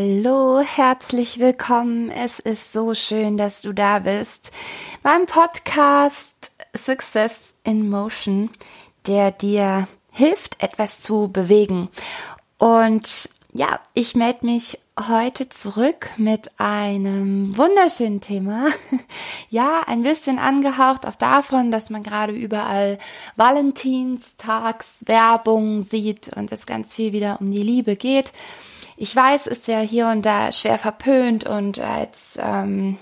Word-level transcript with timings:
Hallo, 0.00 0.60
herzlich 0.60 1.40
willkommen. 1.40 2.12
Es 2.12 2.38
ist 2.38 2.72
so 2.72 2.94
schön, 2.94 3.36
dass 3.36 3.62
du 3.62 3.72
da 3.72 3.98
bist 3.98 4.52
beim 5.02 5.26
Podcast 5.26 6.52
Success 6.72 7.56
in 7.64 7.90
Motion, 7.90 8.48
der 9.08 9.32
dir 9.32 9.88
hilft, 10.12 10.62
etwas 10.62 11.00
zu 11.00 11.30
bewegen. 11.32 11.88
Und 12.58 13.28
ja, 13.52 13.80
ich 13.92 14.14
melde 14.14 14.46
mich 14.46 14.78
heute 15.08 15.48
zurück 15.48 16.10
mit 16.16 16.60
einem 16.60 17.56
wunderschönen 17.56 18.20
Thema. 18.20 18.68
ja, 19.50 19.80
ein 19.84 20.04
bisschen 20.04 20.38
angehaucht 20.38 21.08
auch 21.08 21.16
davon, 21.16 21.72
dass 21.72 21.90
man 21.90 22.04
gerade 22.04 22.34
überall 22.34 22.98
Valentinstagswerbung 23.34 25.82
sieht 25.82 26.28
und 26.36 26.52
es 26.52 26.66
ganz 26.66 26.94
viel 26.94 27.12
wieder 27.12 27.40
um 27.40 27.50
die 27.50 27.64
Liebe 27.64 27.96
geht. 27.96 28.32
Ich 29.00 29.14
weiß, 29.14 29.46
ist 29.46 29.68
ja 29.68 29.78
hier 29.80 30.08
und 30.08 30.26
da 30.26 30.50
schwer 30.50 30.76
verpönt 30.76 31.46
und 31.46 31.78
als 31.78 32.36
ähm, 32.42 32.98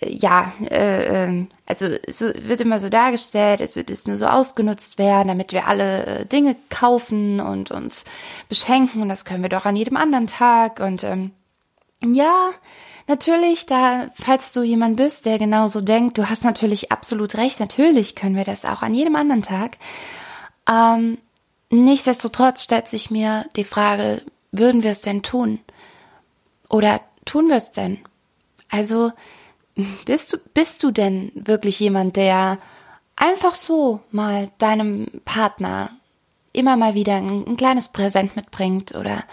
ja, 0.00 0.52
äh, 0.70 1.24
ähm, 1.24 1.48
also 1.66 1.86
so 2.10 2.26
wird 2.34 2.60
immer 2.60 2.78
so 2.78 2.88
dargestellt, 2.88 3.60
als 3.60 3.76
würde 3.76 3.92
es 3.92 4.06
nur 4.06 4.16
so 4.16 4.26
ausgenutzt 4.26 4.98
werden, 4.98 5.28
damit 5.28 5.52
wir 5.52 5.66
alle 5.66 6.06
äh, 6.06 6.26
Dinge 6.26 6.56
kaufen 6.68 7.40
und 7.40 7.70
uns 7.70 8.04
beschenken. 8.48 9.02
Und 9.02 9.08
das 9.08 9.24
können 9.24 9.42
wir 9.42 9.48
doch 9.48 9.64
an 9.64 9.76
jedem 9.76 9.96
anderen 9.96 10.26
Tag. 10.26 10.80
Und 10.80 11.02
ähm, 11.04 11.32
ja, 12.02 12.50
natürlich, 13.06 13.66
da, 13.66 14.10
falls 14.14 14.52
du 14.52 14.62
jemand 14.62 14.96
bist, 14.96 15.24
der 15.26 15.38
genauso 15.38 15.80
denkt, 15.80 16.18
du 16.18 16.28
hast 16.28 16.44
natürlich 16.44 16.92
absolut 16.92 17.36
recht, 17.36 17.58
natürlich 17.60 18.14
können 18.14 18.36
wir 18.36 18.44
das 18.44 18.64
auch 18.64 18.82
an 18.82 18.94
jedem 18.94 19.16
anderen 19.16 19.42
Tag. 19.42 19.78
Ähm, 20.70 21.18
nichtsdestotrotz 21.70 22.62
stellt 22.62 22.88
sich 22.88 23.10
mir 23.10 23.46
die 23.56 23.64
Frage, 23.64 24.22
würden 24.58 24.82
wir 24.82 24.90
es 24.90 25.00
denn 25.00 25.22
tun? 25.22 25.60
Oder 26.68 27.00
tun 27.24 27.48
wir 27.48 27.56
es 27.56 27.72
denn? 27.72 27.98
Also, 28.70 29.12
bist 30.04 30.32
du, 30.32 30.38
bist 30.54 30.82
du 30.82 30.90
denn 30.90 31.32
wirklich 31.34 31.78
jemand, 31.80 32.16
der 32.16 32.58
einfach 33.14 33.54
so 33.54 34.00
mal 34.10 34.50
deinem 34.58 35.06
Partner 35.24 35.90
immer 36.52 36.76
mal 36.76 36.94
wieder 36.94 37.16
ein, 37.16 37.46
ein 37.46 37.56
kleines 37.56 37.88
Präsent 37.88 38.36
mitbringt 38.36 38.94
oder 38.94 39.24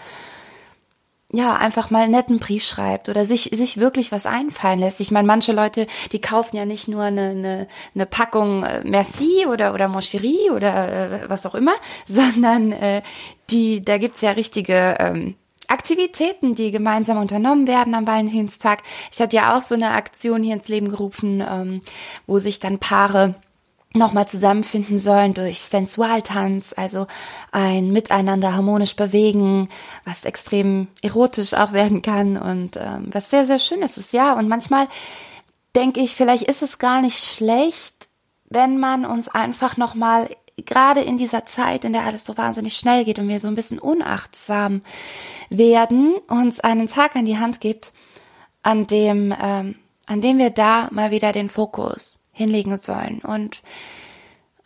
ja, 1.34 1.56
einfach 1.56 1.90
mal 1.90 2.02
einen 2.02 2.12
netten 2.12 2.38
Brief 2.38 2.64
schreibt 2.64 3.08
oder 3.08 3.24
sich, 3.24 3.50
sich 3.52 3.78
wirklich 3.78 4.12
was 4.12 4.24
einfallen 4.24 4.78
lässt. 4.78 5.00
Ich 5.00 5.10
meine, 5.10 5.26
manche 5.26 5.52
Leute, 5.52 5.88
die 6.12 6.20
kaufen 6.20 6.56
ja 6.56 6.64
nicht 6.64 6.86
nur 6.86 7.02
eine, 7.02 7.30
eine, 7.30 7.68
eine 7.94 8.06
Packung 8.06 8.62
äh, 8.62 8.84
Merci 8.84 9.44
oder, 9.48 9.74
oder 9.74 9.88
Moncherie 9.88 10.50
oder 10.50 11.24
äh, 11.24 11.28
was 11.28 11.44
auch 11.44 11.56
immer, 11.56 11.74
sondern 12.06 12.70
äh, 12.70 13.02
die, 13.50 13.84
da 13.84 13.98
gibt's 13.98 14.20
ja 14.20 14.32
richtige 14.32 14.96
ähm, 14.98 15.34
Aktivitäten, 15.68 16.54
die 16.54 16.70
gemeinsam 16.70 17.18
unternommen 17.18 17.66
werden 17.66 17.94
am 17.94 18.06
Valentinstag. 18.06 18.82
Ich 19.10 19.20
hatte 19.20 19.36
ja 19.36 19.56
auch 19.56 19.62
so 19.62 19.74
eine 19.74 19.90
Aktion 19.90 20.42
hier 20.42 20.54
ins 20.54 20.68
Leben 20.68 20.88
gerufen, 20.88 21.42
ähm, 21.46 21.80
wo 22.26 22.38
sich 22.38 22.60
dann 22.60 22.78
Paare 22.78 23.34
nochmal 23.94 24.26
zusammenfinden 24.26 24.98
sollen 24.98 25.34
durch 25.34 25.60
Sensualtanz, 25.60 26.74
also 26.76 27.06
ein 27.52 27.92
Miteinander 27.92 28.54
harmonisch 28.54 28.96
bewegen, 28.96 29.68
was 30.04 30.24
extrem 30.24 30.88
erotisch 31.00 31.54
auch 31.54 31.72
werden 31.72 32.02
kann 32.02 32.36
und 32.36 32.76
ähm, 32.76 33.08
was 33.12 33.30
sehr, 33.30 33.46
sehr 33.46 33.58
schön 33.58 33.82
ist, 33.82 33.96
ist 33.96 34.12
ja. 34.12 34.34
Und 34.34 34.48
manchmal 34.48 34.88
denke 35.74 36.00
ich, 36.00 36.14
vielleicht 36.14 36.42
ist 36.42 36.62
es 36.62 36.78
gar 36.78 37.00
nicht 37.00 37.24
schlecht, 37.24 38.08
wenn 38.50 38.78
man 38.78 39.06
uns 39.06 39.28
einfach 39.28 39.76
nochmal 39.76 40.28
gerade 40.56 41.00
in 41.00 41.16
dieser 41.16 41.44
Zeit, 41.46 41.84
in 41.84 41.92
der 41.92 42.04
alles 42.04 42.24
so 42.24 42.36
wahnsinnig 42.36 42.76
schnell 42.76 43.04
geht 43.04 43.18
und 43.18 43.28
wir 43.28 43.40
so 43.40 43.48
ein 43.48 43.54
bisschen 43.54 43.78
unachtsam 43.78 44.82
werden, 45.50 46.14
uns 46.28 46.60
einen 46.60 46.86
Tag 46.86 47.16
an 47.16 47.26
die 47.26 47.38
Hand 47.38 47.60
gibt, 47.60 47.92
an 48.62 48.86
dem, 48.86 49.34
ähm, 49.40 49.76
an 50.06 50.20
dem 50.20 50.38
wir 50.38 50.50
da 50.50 50.88
mal 50.90 51.10
wieder 51.10 51.32
den 51.32 51.48
Fokus 51.48 52.20
hinlegen 52.32 52.76
sollen. 52.76 53.20
Und 53.20 53.62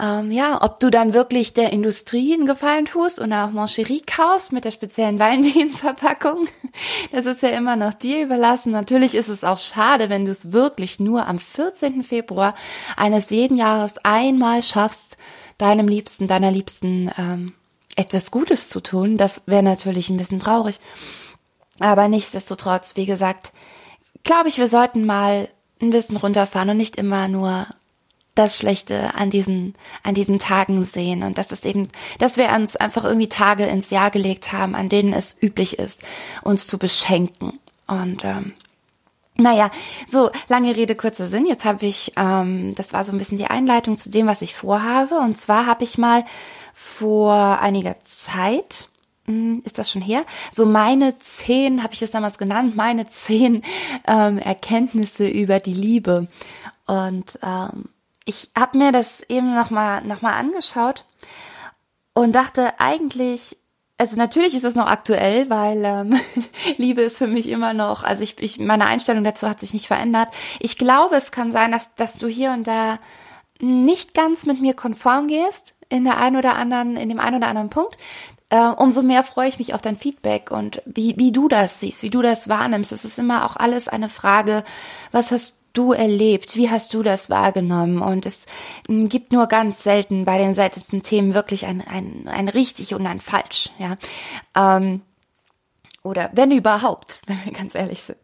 ähm, 0.01 0.31
ja, 0.31 0.63
ob 0.63 0.79
du 0.79 0.91
dann 0.91 1.13
wirklich 1.13 1.55
der 1.55 1.73
Industrie 1.73 2.33
einen 2.33 2.47
Gefallen 2.47 2.85
tust 2.85 3.19
und 3.19 3.33
auch 3.33 3.51
Mancherie 3.51 4.03
kaufst 4.07 4.53
mit 4.53 4.65
der 4.65 4.71
speziellen 4.71 5.19
Weindienstverpackung, 5.19 6.47
das 7.13 7.27
ist 7.27 7.43
ja 7.43 7.49
immer 7.49 7.75
noch 7.75 7.95
dir 7.95 8.23
überlassen. 8.23 8.71
Natürlich 8.71 9.17
ist 9.17 9.29
es 9.29 9.43
auch 9.43 9.59
schade, 9.59 10.09
wenn 10.09 10.25
du 10.25 10.31
es 10.31 10.53
wirklich 10.53 11.01
nur 11.01 11.27
am 11.27 11.41
14. 11.41 12.05
Februar 12.05 12.55
eines 12.97 13.31
jeden 13.31 13.57
Jahres 13.57 13.99
einmal 14.05 14.63
schaffst, 14.63 15.18
deinem 15.59 15.89
Liebsten, 15.89 16.29
deiner 16.29 16.51
Liebsten 16.51 17.11
ähm, 17.19 17.53
etwas 17.97 18.31
Gutes 18.31 18.69
zu 18.69 18.81
tun. 18.81 19.17
Das 19.17 19.43
wäre 19.47 19.63
natürlich 19.63 20.09
ein 20.09 20.17
bisschen 20.17 20.41
traurig. 20.41 20.79
Aber 21.81 22.09
nichtsdestotrotz, 22.09 22.97
wie 22.97 23.07
gesagt, 23.07 23.53
glaube 24.23 24.49
ich, 24.49 24.59
wir 24.59 24.69
sollten 24.69 25.05
mal 25.05 25.49
ein 25.81 25.91
bisschen 25.91 26.17
runterfahren 26.17 26.71
und 26.71 26.77
nicht 26.77 26.97
immer 26.97 27.29
nur 27.29 27.67
das 28.35 28.57
Schlechte 28.57 29.15
an 29.15 29.31
diesen, 29.31 29.75
an 30.05 30.15
diesen 30.15 30.39
Tagen 30.39 30.85
sehen. 30.85 31.25
Und 31.25 31.39
das 31.39 31.51
ist 31.51 31.67
eben, 31.67 31.89
dass 32.21 32.37
wir 32.37 32.51
uns 32.51 32.77
einfach 32.77 33.05
irgendwie 33.05 33.29
Tage 33.29 33.67
ins 33.67 33.91
Jahr 33.91 34.11
gelegt 34.11 34.53
haben, 34.53 34.77
an 34.77 34.89
denen 34.89 35.13
es 35.13 35.37
üblich 35.41 35.79
ist, 35.79 36.01
uns 36.43 36.67
zu 36.67 36.79
beschenken. 36.79 37.59
Und 37.89 38.25
ähm, 38.25 38.53
naja, 39.41 39.71
so 40.09 40.31
lange 40.49 40.77
Rede, 40.77 40.97
kurzer 40.97 41.27
Sinn. 41.27 41.47
Jetzt 41.47 41.65
habe 41.65 41.87
ich, 41.87 42.13
ähm, 42.17 42.75
das 42.75 42.93
war 42.93 43.05
so 43.05 43.13
ein 43.13 43.19
bisschen 43.19 43.39
die 43.39 43.47
Einleitung 43.47 43.97
zu 43.97 44.11
dem, 44.11 44.27
was 44.27 44.43
ich 44.43 44.55
vorhabe. 44.55 45.19
Und 45.19 45.39
zwar 45.39 45.67
habe 45.67 45.85
ich 45.85 45.97
mal 45.97 46.25
vor 46.75 47.61
einiger 47.61 47.97
Zeit, 48.05 48.89
hm, 49.27 49.63
ist 49.65 49.79
das 49.79 49.91
schon 49.91 50.03
her, 50.03 50.25
so 50.51 50.67
meine 50.67 51.19
zehn, 51.19 51.83
habe 51.83 51.95
ich 51.95 52.01
das 52.01 52.11
damals 52.11 52.39
genannt, 52.39 52.75
meine 52.75 53.09
zehn 53.09 53.63
ähm, 54.07 54.39
Erkenntnisse 54.39 55.29
über 55.29 55.61
die 55.61 55.75
Liebe. 55.75 56.27
Und 56.87 57.39
ähm, 57.43 57.91
ich 58.25 58.51
habe 58.59 58.77
mir 58.77 58.91
das 58.91 59.23
eben 59.29 59.55
nochmal 59.55 60.03
noch 60.03 60.21
mal 60.21 60.33
angeschaut 60.33 61.05
und 62.13 62.33
dachte, 62.33 62.79
eigentlich 62.79 63.57
also 63.99 64.17
natürlich 64.17 64.55
ist 64.55 64.65
es 64.65 64.77
noch 64.77 64.87
aktuell, 64.87 65.51
weil 65.51 65.85
ähm, 65.85 66.21
Liebe 66.77 67.03
ist 67.03 67.19
für 67.19 67.27
mich 67.27 67.49
immer 67.49 67.75
noch, 67.75 68.05
also 68.05 68.23
ich, 68.23 68.41
ich, 68.41 68.59
meine 68.59 68.87
Einstellung 68.87 69.25
dazu 69.25 69.49
hat 69.49 69.59
sich 69.59 69.75
nicht 69.75 69.89
verändert. 69.89 70.29
Ich 70.61 70.79
glaube, 70.79 71.17
es 71.17 71.33
kann 71.33 71.51
sein, 71.51 71.73
dass, 71.73 71.95
dass 71.97 72.19
du 72.19 72.29
hier 72.29 72.53
und 72.53 72.69
da 72.69 73.01
nicht 73.61 74.15
ganz 74.15 74.47
mit 74.47 74.61
mir 74.61 74.75
konform 74.75 75.27
gehst 75.27 75.75
in 75.89 76.05
der 76.05 76.19
einen 76.19 76.37
oder 76.37 76.55
anderen, 76.55 76.97
in 76.97 77.09
dem 77.09 77.19
einen 77.19 77.39
oder 77.39 77.49
anderen 77.49 77.71
Punkt. 77.71 77.99
Äh, 78.51 78.69
umso 78.69 79.03
mehr 79.03 79.25
freue 79.25 79.49
ich 79.49 79.59
mich 79.59 79.75
auf 79.75 79.83
dein 79.83 79.97
Feedback 79.97 80.53
und 80.53 80.81
wie, 80.87 81.17
wie 81.19 81.33
du 81.33 81.49
das 81.49 81.81
siehst, 81.81 82.03
wie 82.03 82.11
du 82.11 82.23
das 82.23 82.49
wahrnimmst. 82.49 82.93
Es 82.93 83.05
ist 83.05 83.19
immer 83.19 83.45
auch 83.45 83.57
alles 83.57 83.89
eine 83.89 84.09
Frage, 84.09 84.65
was 85.11 85.33
hast 85.33 85.58
du 85.79 85.93
erlebt? 85.93 86.57
Wie 86.57 86.69
hast 86.69 86.93
du 86.93 87.03
das 87.03 87.31
wahrgenommen? 87.31 88.01
Und 88.03 88.27
es 88.27 88.47
hm, 88.89 89.09
gibt 89.09 89.33
nur 89.33 89.47
ganz 89.47 89.83
selten 89.83 90.25
bei 90.25 90.39
den 90.39 90.55
seltensten 90.55 91.03
Themen 91.03 91.35
wirklich 91.35 91.67
ein, 91.67 91.83
ein, 91.87 92.27
ein 92.27 92.49
richtig 92.49 92.95
und 92.95 93.07
ein 93.07 93.21
falsch, 93.21 93.71
ja. 93.79 93.97
Ähm, 94.55 95.03
oder 96.03 96.31
wenn 96.33 96.51
überhaupt, 96.51 97.21
wenn 97.27 97.45
wir 97.45 97.53
ganz 97.53 97.75
ehrlich 97.75 98.03
sind. 98.03 98.19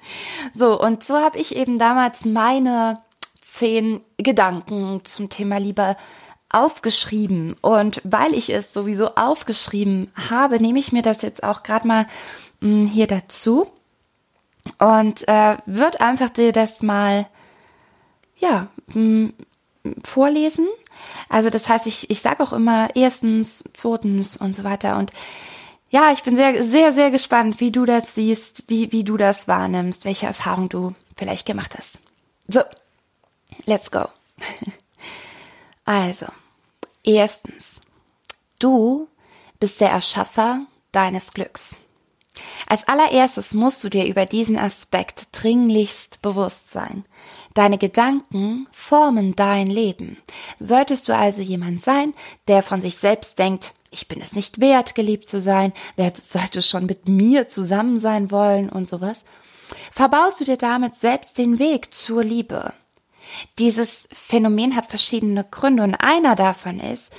So, 0.52 0.78
und 0.80 1.04
so 1.04 1.14
habe 1.14 1.38
ich 1.38 1.54
eben 1.54 1.78
damals 1.78 2.24
meine 2.24 3.02
zehn 3.42 4.00
Gedanken 4.16 5.04
zum 5.04 5.28
Thema 5.28 5.58
Liebe 5.58 5.96
aufgeschrieben. 6.48 7.54
Und 7.60 8.00
weil 8.04 8.34
ich 8.34 8.50
es 8.50 8.72
sowieso 8.72 9.14
aufgeschrieben 9.14 10.10
habe, 10.28 10.60
nehme 10.60 10.78
ich 10.78 10.92
mir 10.92 11.02
das 11.02 11.22
jetzt 11.22 11.44
auch 11.44 11.62
gerade 11.62 11.86
mal 11.86 12.06
mh, 12.60 12.68
hm, 12.68 12.84
hier 12.84 13.06
dazu 13.06 13.70
und 14.78 15.28
äh, 15.28 15.56
wird 15.66 16.00
einfach 16.00 16.30
dir 16.30 16.52
das 16.52 16.82
mal 16.82 17.26
ja, 18.36 18.68
vorlesen. 20.02 20.66
Also 21.28 21.50
das 21.50 21.68
heißt, 21.68 21.86
ich, 21.86 22.10
ich 22.10 22.20
sage 22.20 22.42
auch 22.42 22.52
immer 22.52 22.94
erstens, 22.94 23.64
zweitens 23.72 24.36
und 24.36 24.54
so 24.54 24.64
weiter. 24.64 24.96
Und 24.96 25.12
ja, 25.90 26.10
ich 26.12 26.22
bin 26.22 26.36
sehr, 26.36 26.64
sehr, 26.64 26.92
sehr 26.92 27.10
gespannt, 27.10 27.60
wie 27.60 27.70
du 27.70 27.84
das 27.84 28.14
siehst, 28.14 28.64
wie, 28.68 28.92
wie 28.92 29.04
du 29.04 29.16
das 29.16 29.46
wahrnimmst, 29.48 30.04
welche 30.04 30.26
Erfahrung 30.26 30.68
du 30.68 30.94
vielleicht 31.16 31.46
gemacht 31.46 31.74
hast. 31.76 32.00
So, 32.48 32.62
let's 33.66 33.90
go. 33.90 34.06
Also, 35.86 36.26
erstens, 37.02 37.82
du 38.58 39.06
bist 39.60 39.82
der 39.82 39.90
Erschaffer 39.90 40.66
deines 40.92 41.34
Glücks. 41.34 41.76
Als 42.66 42.88
allererstes 42.88 43.54
musst 43.54 43.84
du 43.84 43.88
dir 43.88 44.06
über 44.06 44.26
diesen 44.26 44.58
Aspekt 44.58 45.28
dringlichst 45.32 46.20
bewusst 46.22 46.70
sein. 46.70 47.04
Deine 47.54 47.78
Gedanken 47.78 48.68
formen 48.72 49.36
dein 49.36 49.68
Leben. 49.68 50.16
Solltest 50.58 51.08
du 51.08 51.14
also 51.14 51.42
jemand 51.42 51.80
sein, 51.80 52.14
der 52.48 52.62
von 52.62 52.80
sich 52.80 52.96
selbst 52.96 53.38
denkt, 53.38 53.72
ich 53.90 54.08
bin 54.08 54.20
es 54.20 54.34
nicht 54.34 54.60
wert, 54.60 54.96
geliebt 54.96 55.28
zu 55.28 55.40
sein, 55.40 55.72
wer 55.94 56.12
sollte 56.16 56.62
schon 56.62 56.86
mit 56.86 57.08
mir 57.08 57.48
zusammen 57.48 57.98
sein 57.98 58.32
wollen 58.32 58.68
und 58.68 58.88
sowas, 58.88 59.24
verbaust 59.92 60.40
du 60.40 60.44
dir 60.44 60.56
damit 60.56 60.96
selbst 60.96 61.38
den 61.38 61.60
Weg 61.60 61.94
zur 61.94 62.24
Liebe. 62.24 62.72
Dieses 63.58 64.08
Phänomen 64.12 64.74
hat 64.74 64.86
verschiedene 64.86 65.44
Gründe 65.44 65.84
und 65.84 65.94
einer 65.94 66.34
davon 66.34 66.80
ist, 66.80 67.12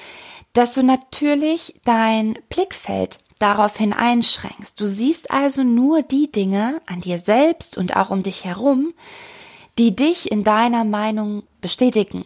dass 0.54 0.74
du 0.74 0.84
natürlich 0.84 1.80
dein 1.84 2.38
Blickfeld 2.50 3.20
daraufhin 3.40 3.94
einschränkst. 3.94 4.80
Du 4.80 4.88
siehst 4.88 5.32
also 5.32 5.64
nur 5.64 6.02
die 6.02 6.32
Dinge 6.32 6.82
an 6.86 7.02
dir 7.02 7.20
selbst 7.20 7.78
und 7.78 7.96
auch 7.96 8.10
um 8.10 8.24
dich 8.24 8.46
herum, 8.46 8.94
die 9.78 9.96
dich 9.96 10.32
in 10.32 10.44
deiner 10.44 10.84
Meinung 10.84 11.44
bestätigen. 11.62 12.26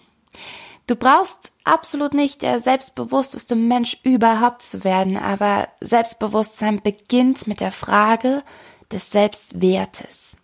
Du 0.88 0.96
brauchst 0.96 1.52
absolut 1.64 2.14
nicht 2.14 2.42
der 2.42 2.60
selbstbewussteste 2.60 3.56
Mensch 3.56 4.00
überhaupt 4.04 4.64
zu 4.64 4.84
werden, 4.84 5.18
aber 5.18 5.68
Selbstbewusstsein 5.82 6.82
beginnt 6.82 7.48
mit 7.48 7.60
der 7.60 7.72
Frage 7.72 8.44
des 8.92 9.12
Selbstwertes. 9.12 10.38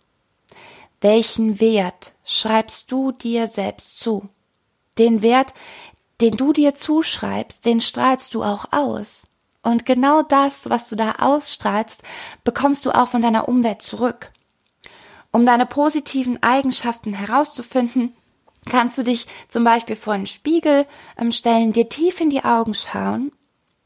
Welchen 1.00 1.60
Wert 1.60 2.14
schreibst 2.24 2.90
du 2.90 3.12
dir 3.12 3.48
selbst 3.48 3.98
zu? 3.98 4.28
Den 4.98 5.20
Wert, 5.20 5.52
den 6.20 6.36
du 6.36 6.52
dir 6.52 6.74
zuschreibst, 6.74 7.66
den 7.66 7.80
strahlst 7.80 8.32
du 8.34 8.42
auch 8.42 8.66
aus. 8.72 9.30
Und 9.66 9.84
genau 9.84 10.22
das, 10.22 10.70
was 10.70 10.88
du 10.88 10.94
da 10.94 11.16
ausstrahlst, 11.18 12.04
bekommst 12.44 12.86
du 12.86 12.92
auch 12.92 13.08
von 13.08 13.20
deiner 13.20 13.48
Umwelt 13.48 13.82
zurück. 13.82 14.30
Um 15.32 15.44
deine 15.44 15.66
positiven 15.66 16.40
Eigenschaften 16.40 17.12
herauszufinden, 17.12 18.14
kannst 18.70 18.96
du 18.96 19.02
dich 19.02 19.26
zum 19.48 19.64
Beispiel 19.64 19.96
vor 19.96 20.12
einen 20.12 20.28
Spiegel 20.28 20.86
ähm, 21.18 21.32
stellen, 21.32 21.72
dir 21.72 21.88
tief 21.88 22.20
in 22.20 22.30
die 22.30 22.44
Augen 22.44 22.74
schauen 22.74 23.32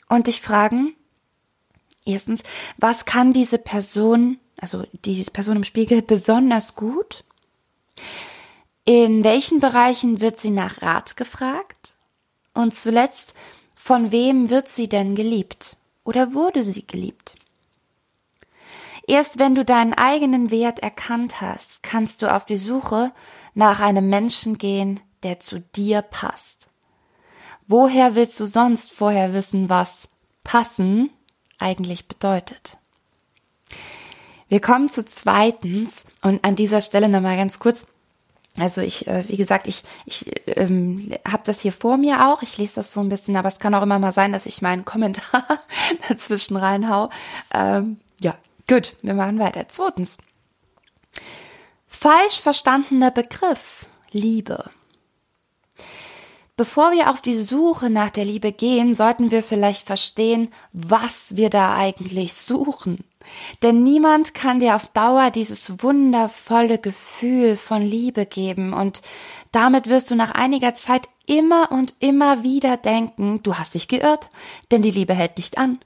und 0.07 0.27
dich 0.27 0.43
fragen, 0.43 0.95
erstens, 2.05 2.43
was 2.77 3.07
kann 3.07 3.33
diese 3.33 3.57
Person, 3.57 4.39
also 4.61 4.85
die 5.07 5.25
Person 5.25 5.57
im 5.57 5.65
Spiegel, 5.65 6.03
besonders 6.03 6.77
gut? 6.77 7.25
In 8.85 9.25
welchen 9.25 9.61
Bereichen 9.61 10.21
wird 10.21 10.39
sie 10.39 10.51
nach 10.51 10.83
Rat 10.83 11.17
gefragt? 11.17 11.97
Und 12.53 12.75
zuletzt, 12.75 13.33
von 13.81 14.13
wem 14.13 14.51
wird 14.51 14.69
sie 14.69 14.91
denn 14.91 15.15
geliebt? 15.15 15.79
Oder 16.05 16.35
wurde 16.35 16.63
sie 16.63 16.87
geliebt? 16.87 17.35
Erst 19.07 19.39
wenn 19.39 19.55
du 19.55 19.65
deinen 19.65 19.95
eigenen 19.95 20.51
Wert 20.51 20.81
erkannt 20.81 21.41
hast, 21.41 21.83
kannst 21.83 22.21
du 22.21 22.31
auf 22.31 22.45
die 22.45 22.59
Suche 22.59 23.11
nach 23.55 23.81
einem 23.81 24.11
Menschen 24.11 24.59
gehen, 24.59 25.01
der 25.23 25.41
zu 25.41 25.61
dir 25.61 26.03
passt. 26.03 26.69
Woher 27.67 28.15
willst 28.15 28.39
du 28.39 28.45
sonst 28.47 28.93
vorher 28.93 29.33
wissen, 29.33 29.71
was 29.71 30.11
passen 30.45 31.09
eigentlich 31.59 32.07
bedeutet? 32.07 32.77
Wir 34.49 34.61
kommen 34.61 34.91
zu 34.91 35.07
zweitens 35.07 36.05
und 36.21 36.45
an 36.45 36.55
dieser 36.55 36.83
Stelle 36.83 37.09
nochmal 37.09 37.39
ganz 37.39 37.59
kurz 37.59 37.87
also 38.61 38.81
ich, 38.81 39.07
äh, 39.07 39.25
wie 39.29 39.37
gesagt, 39.37 39.67
ich, 39.67 39.83
ich 40.05 40.31
ähm, 40.47 41.13
habe 41.27 41.43
das 41.45 41.61
hier 41.61 41.73
vor 41.73 41.97
mir 41.97 42.29
auch. 42.29 42.43
Ich 42.43 42.59
lese 42.59 42.77
das 42.77 42.93
so 42.93 43.01
ein 43.01 43.09
bisschen, 43.09 43.37
aber 43.37 43.49
es 43.49 43.59
kann 43.59 43.75
auch 43.75 43.83
immer 43.83 43.99
mal 43.99 44.13
sein, 44.13 44.33
dass 44.33 44.47
ich 44.47 44.63
meinen 44.63 44.85
Kommentar 44.85 45.45
dazwischen 46.09 46.57
reinhau. 46.57 47.11
Ähm, 47.53 47.99
ja, 48.21 48.37
gut, 48.69 48.95
wir 49.03 49.15
machen 49.15 49.39
weiter. 49.39 49.67
Zweitens. 49.69 50.19
Falsch 51.87 52.41
verstandener 52.41 53.11
Begriff 53.11 53.87
Liebe. 54.11 54.71
Bevor 56.57 56.93
wir 56.93 57.11
auf 57.11 57.23
die 57.23 57.43
Suche 57.43 57.89
nach 57.89 58.11
der 58.11 58.27
Liebe 58.27 58.53
gehen, 58.53 58.95
sollten 58.95 59.31
wir 59.31 59.43
vielleicht 59.43 59.87
verstehen, 59.87 60.53
was 60.73 61.37
wir 61.37 61.49
da 61.49 61.75
eigentlich 61.75 62.35
suchen. 62.35 63.05
Denn 63.63 63.83
niemand 63.83 64.35
kann 64.35 64.61
dir 64.61 64.77
auf 64.77 64.89
Dauer 64.89 65.31
dieses 65.31 65.83
wundervolle 65.83 66.79
Gefühl 66.79 67.57
von 67.57 67.83
Liebe 67.83 68.27
geben 68.27 68.73
und 68.73 69.03
damit 69.53 69.89
wirst 69.89 70.11
du 70.11 70.15
nach 70.15 70.31
einiger 70.31 70.75
Zeit 70.75 71.09
immer 71.27 71.71
und 71.73 71.95
immer 71.99 72.43
wieder 72.43 72.77
denken, 72.77 73.43
du 73.43 73.57
hast 73.57 73.75
dich 73.75 73.89
geirrt, 73.89 74.31
denn 74.71 74.83
die 74.83 74.91
Liebe 74.91 75.15
hält 75.15 75.37
nicht 75.37 75.59
an. 75.59 75.79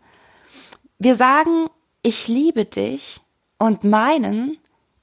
Wir 0.99 1.17
sagen, 1.17 1.69
ich 2.03 2.29
liebe 2.29 2.65
dich 2.65 3.21
und 3.59 3.85
meinen, 3.85 4.59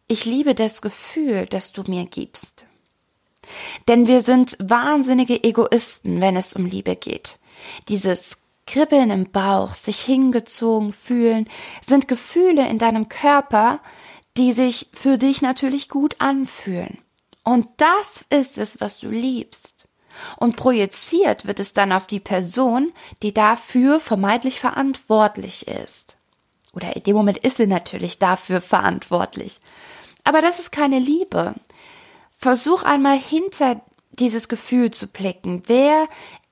ich 0.08 0.26
liebe 0.26 0.56
das 0.56 0.82
Gefühl, 0.82 1.46
das 1.48 1.72
du 1.74 1.84
mir 1.88 2.06
gibst. 2.06 2.66
Denn 3.88 4.08
wir 4.08 4.22
sind 4.22 4.56
wahnsinnige 4.60 5.44
Egoisten, 5.44 6.22
wenn 6.22 6.36
es 6.36 6.54
um 6.54 6.66
Liebe 6.66 6.96
geht. 6.96 7.40
Dieses 7.88 8.41
Kribbeln 8.72 9.12
im 9.12 9.30
Bauch, 9.30 9.74
sich 9.74 10.00
hingezogen 10.00 10.94
fühlen, 10.94 11.50
sind 11.86 12.08
Gefühle 12.08 12.70
in 12.70 12.78
deinem 12.78 13.10
Körper, 13.10 13.82
die 14.38 14.54
sich 14.54 14.88
für 14.94 15.18
dich 15.18 15.42
natürlich 15.42 15.90
gut 15.90 16.16
anfühlen. 16.20 17.00
Und 17.44 17.68
das 17.78 18.26
ist 18.30 18.58
es, 18.58 18.80
was 18.80 19.00
du 19.00 19.10
liebst. 19.10 19.90
Und 20.38 20.56
projiziert 20.56 21.46
wird 21.46 21.60
es 21.60 21.74
dann 21.74 21.92
auf 21.92 22.08
die 22.08 22.22
Person, 22.22 22.94
die 23.24 23.34
dafür 23.34 24.00
vermeintlich 24.00 24.62
verantwortlich 24.62 25.68
ist. 25.68 26.16
Oder 26.72 26.96
in 26.96 27.04
dem 27.04 27.16
Moment 27.16 27.40
ist 27.40 27.58
sie 27.58 27.68
natürlich 27.68 28.20
dafür 28.20 28.62
verantwortlich. 28.62 29.60
Aber 30.24 30.42
das 30.42 30.60
ist 30.60 30.72
keine 30.72 31.00
Liebe. 31.00 31.56
Versuch 32.38 32.84
einmal 32.84 33.18
hinter 33.18 33.82
dieses 34.12 34.48
Gefühl 34.48 34.92
zu 34.92 35.08
blicken. 35.08 35.64
Wer 35.68 36.08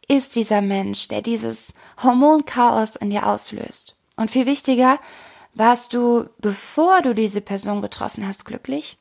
ist 0.09 0.35
dieser 0.35 0.61
Mensch, 0.61 1.07
der 1.07 1.21
dieses 1.21 1.73
Hormonchaos 2.03 2.97
in 2.97 3.11
dir 3.11 3.27
auslöst. 3.27 3.95
Und 4.17 4.31
viel 4.31 4.45
wichtiger, 4.45 4.99
warst 5.53 5.93
du, 5.93 6.27
bevor 6.39 7.01
du 7.01 7.15
diese 7.15 7.39
Person 7.39 7.81
getroffen 7.81 8.27
hast, 8.27 8.43
glücklich? 8.43 8.97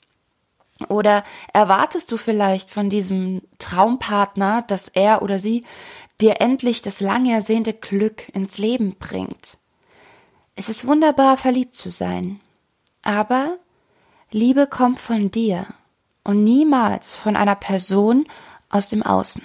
Oder 0.88 1.24
erwartest 1.52 2.12
du 2.12 2.18
vielleicht 2.18 2.70
von 2.70 2.88
diesem 2.88 3.42
Traumpartner, 3.58 4.62
dass 4.62 4.88
er 4.88 5.22
oder 5.22 5.40
sie 5.40 5.64
dir 6.20 6.40
endlich 6.40 6.82
das 6.82 7.00
lang 7.00 7.26
ersehnte 7.26 7.72
Glück 7.72 8.28
ins 8.28 8.58
Leben 8.58 8.94
bringt? 8.96 9.56
Es 10.54 10.68
ist 10.68 10.86
wunderbar, 10.86 11.36
verliebt 11.36 11.74
zu 11.74 11.90
sein. 11.90 12.40
Aber 13.02 13.56
Liebe 14.30 14.66
kommt 14.66 15.00
von 15.00 15.30
dir 15.30 15.66
und 16.22 16.44
niemals 16.44 17.16
von 17.16 17.34
einer 17.34 17.54
Person 17.54 18.26
aus 18.68 18.90
dem 18.90 19.02
Außen. 19.02 19.42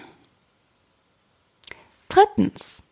Drittens. 2.13 2.83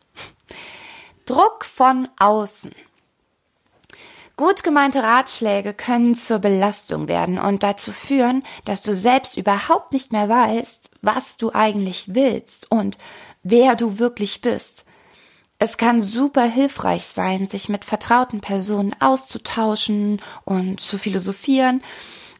Druck 1.27 1.63
von 1.63 2.09
außen. 2.18 2.73
Gut 4.35 4.63
gemeinte 4.63 5.03
Ratschläge 5.03 5.75
können 5.75 6.15
zur 6.15 6.39
Belastung 6.39 7.07
werden 7.07 7.38
und 7.38 7.62
dazu 7.62 7.91
führen, 7.91 8.41
dass 8.65 8.81
du 8.81 8.95
selbst 8.95 9.38
überhaupt 9.38 9.91
nicht 9.91 10.12
mehr 10.12 10.27
weißt, 10.27 10.89
was 11.03 11.38
du 11.38 11.51
eigentlich 11.53 12.15
willst 12.15 12.71
und 12.71 12.97
wer 13.44 13.75
du 13.75 14.00
wirklich 14.00 14.42
bist. 14.42 14.85
Es 15.59 15.78
kann 15.78 16.01
super 16.01 16.45
hilfreich 16.45 17.06
sein, 17.06 17.45
sich 17.45 17.69
mit 17.69 17.85
vertrauten 17.85 18.42
Personen 18.42 18.95
auszutauschen 18.99 20.19
und 20.45 20.81
zu 20.81 20.97
philosophieren, 20.97 21.83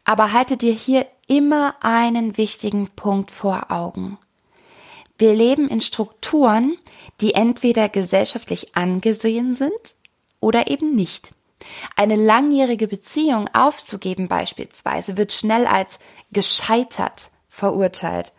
aber 0.04 0.32
halte 0.32 0.56
dir 0.56 0.72
hier 0.72 1.06
immer 1.28 1.76
einen 1.80 2.36
wichtigen 2.36 2.88
Punkt 2.88 3.30
vor 3.30 3.70
Augen. 3.70 4.18
Wir 5.18 5.34
leben 5.34 5.68
in 5.68 5.80
Strukturen, 5.80 6.76
die 7.20 7.34
entweder 7.34 7.88
gesellschaftlich 7.88 8.74
angesehen 8.74 9.54
sind 9.54 9.72
oder 10.40 10.68
eben 10.68 10.94
nicht. 10.94 11.32
Eine 11.96 12.16
langjährige 12.16 12.88
Beziehung 12.88 13.48
aufzugeben 13.52 14.28
beispielsweise 14.28 15.16
wird 15.16 15.32
schnell 15.32 15.66
als 15.66 15.98
gescheitert 16.32 17.30
verurteilt. 17.48 18.32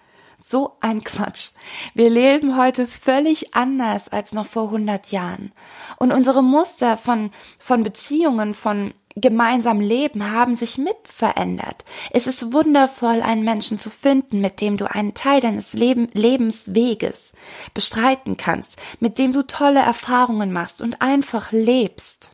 So 0.45 0.75
ein 0.81 1.05
Quatsch. 1.05 1.51
Wir 1.93 2.09
leben 2.09 2.57
heute 2.57 2.85
völlig 2.85 3.55
anders 3.55 4.09
als 4.09 4.33
noch 4.33 4.45
vor 4.45 4.65
100 4.65 5.11
Jahren. 5.11 5.53
Und 5.97 6.11
unsere 6.11 6.43
Muster 6.43 6.97
von, 6.97 7.31
von 7.59 7.83
Beziehungen, 7.83 8.53
von 8.53 8.93
gemeinsam 9.15 9.79
Leben 9.79 10.31
haben 10.31 10.55
sich 10.55 10.77
mit 10.77 10.97
verändert. 11.03 11.85
Es 12.11 12.27
ist 12.27 12.53
wundervoll, 12.53 13.21
einen 13.21 13.43
Menschen 13.43 13.79
zu 13.79 13.89
finden, 13.89 14.41
mit 14.41 14.61
dem 14.61 14.77
du 14.77 14.89
einen 14.89 15.13
Teil 15.13 15.41
deines 15.41 15.73
Leben, 15.73 16.09
Lebensweges 16.13 17.33
bestreiten 17.73 18.37
kannst, 18.37 18.81
mit 18.99 19.17
dem 19.17 19.33
du 19.33 19.43
tolle 19.43 19.81
Erfahrungen 19.81 20.51
machst 20.51 20.81
und 20.81 21.01
einfach 21.01 21.51
lebst. 21.51 22.31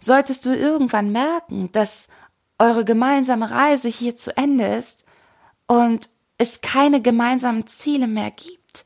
Solltest 0.00 0.44
du 0.44 0.54
irgendwann 0.54 1.12
merken, 1.12 1.70
dass 1.72 2.08
eure 2.58 2.84
gemeinsame 2.84 3.50
Reise 3.50 3.88
hier 3.88 4.16
zu 4.16 4.36
Ende 4.36 4.66
ist 4.66 5.04
und 5.66 6.10
es 6.38 6.60
keine 6.60 7.00
gemeinsamen 7.00 7.66
Ziele 7.66 8.08
mehr 8.08 8.30
gibt, 8.30 8.84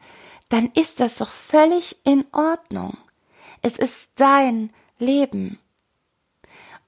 dann 0.49 0.71
ist 0.75 1.01
das 1.01 1.17
doch 1.17 1.31
völlig 1.31 1.97
in 2.05 2.25
Ordnung. 2.33 2.97
Es 3.63 3.77
ist 3.77 4.13
dein 4.17 4.71
Leben 4.99 5.59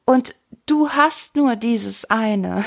und 0.08 0.34
du 0.64 0.88
hast 0.88 1.36
nur 1.36 1.54
dieses 1.54 2.06
eine. 2.06 2.64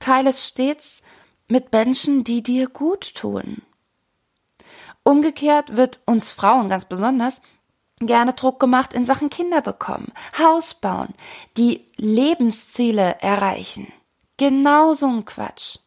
Teile 0.00 0.30
es 0.30 0.44
stets 0.44 1.02
mit 1.46 1.70
Menschen, 1.70 2.24
die 2.24 2.42
dir 2.42 2.68
gut 2.68 3.14
tun. 3.14 3.62
Umgekehrt 5.04 5.76
wird 5.76 6.00
uns 6.04 6.32
Frauen 6.32 6.68
ganz 6.68 6.86
besonders 6.86 7.42
gerne 8.00 8.32
Druck 8.32 8.58
gemacht 8.58 8.92
in 8.92 9.04
Sachen 9.04 9.30
Kinder 9.30 9.60
bekommen, 9.60 10.12
Haus 10.36 10.74
bauen, 10.74 11.14
die 11.56 11.86
Lebensziele 11.96 13.20
erreichen. 13.20 13.92
Genau 14.36 14.92
so 14.92 15.06
ein 15.06 15.24
Quatsch. 15.24 15.78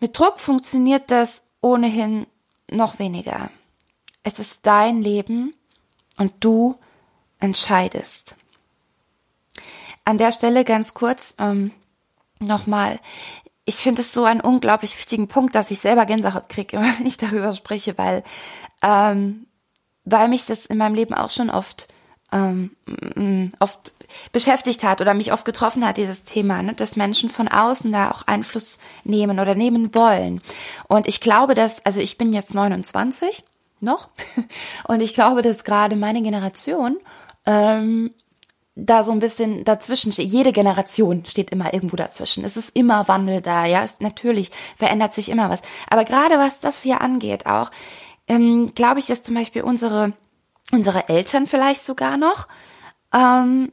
Mit 0.00 0.18
Druck 0.18 0.40
funktioniert 0.40 1.12
das 1.12 1.46
ohnehin 1.60 2.26
noch 2.68 2.98
weniger. 2.98 3.50
Es 4.24 4.40
ist 4.40 4.66
dein 4.66 5.00
Leben 5.00 5.54
und 6.16 6.32
du 6.40 6.74
entscheidest. 7.38 8.34
An 10.04 10.18
der 10.18 10.32
Stelle 10.32 10.64
ganz 10.64 10.94
kurz 10.94 11.34
ähm, 11.38 11.72
nochmal. 12.38 13.00
Ich 13.64 13.76
finde 13.76 14.02
es 14.02 14.12
so 14.12 14.24
einen 14.24 14.40
unglaublich 14.40 14.96
wichtigen 14.98 15.28
Punkt, 15.28 15.54
dass 15.54 15.70
ich 15.70 15.78
selber 15.78 16.06
Gänsehaut 16.06 16.48
kriege, 16.48 16.78
wenn 16.98 17.06
ich 17.06 17.16
darüber 17.16 17.54
spreche, 17.54 17.96
weil, 17.98 18.24
ähm, 18.82 19.46
weil 20.04 20.28
mich 20.28 20.46
das 20.46 20.66
in 20.66 20.78
meinem 20.78 20.94
Leben 20.94 21.14
auch 21.14 21.30
schon 21.30 21.50
oft 21.50 21.88
ähm, 22.32 22.70
oft 23.60 23.94
beschäftigt 24.32 24.82
hat 24.82 25.00
oder 25.00 25.14
mich 25.14 25.32
oft 25.32 25.44
getroffen 25.44 25.86
hat, 25.86 25.98
dieses 25.98 26.24
Thema, 26.24 26.62
ne, 26.62 26.72
dass 26.72 26.96
Menschen 26.96 27.30
von 27.30 27.46
außen 27.46 27.92
da 27.92 28.10
auch 28.10 28.26
Einfluss 28.26 28.78
nehmen 29.04 29.38
oder 29.38 29.54
nehmen 29.54 29.94
wollen. 29.94 30.40
Und 30.88 31.06
ich 31.06 31.20
glaube, 31.20 31.54
dass, 31.54 31.84
also 31.84 32.00
ich 32.00 32.18
bin 32.18 32.32
jetzt 32.32 32.54
29 32.54 33.44
noch 33.80 34.08
und 34.88 35.02
ich 35.02 35.14
glaube, 35.14 35.42
dass 35.42 35.64
gerade 35.64 35.94
meine 35.94 36.22
Generation 36.22 36.96
ähm, 37.44 38.12
da 38.74 39.04
so 39.04 39.12
ein 39.12 39.18
bisschen 39.18 39.64
dazwischen 39.64 40.12
steht. 40.12 40.32
Jede 40.32 40.52
Generation 40.52 41.24
steht 41.26 41.50
immer 41.50 41.74
irgendwo 41.74 41.96
dazwischen. 41.96 42.44
Es 42.44 42.56
ist 42.56 42.74
immer 42.74 43.06
Wandel 43.08 43.42
da, 43.42 43.66
ja, 43.66 43.82
es 43.82 44.00
natürlich 44.00 44.50
verändert 44.76 45.12
sich 45.14 45.28
immer 45.28 45.50
was. 45.50 45.60
Aber 45.88 46.04
gerade 46.04 46.38
was 46.38 46.60
das 46.60 46.82
hier 46.82 47.00
angeht, 47.00 47.46
auch 47.46 47.70
ähm, 48.28 48.74
glaube 48.74 49.00
ich, 49.00 49.06
dass 49.06 49.22
zum 49.22 49.34
Beispiel 49.34 49.62
unsere 49.62 50.14
unsere 50.70 51.08
Eltern 51.08 51.46
vielleicht 51.46 51.84
sogar 51.84 52.16
noch 52.16 52.48
ähm, 53.12 53.72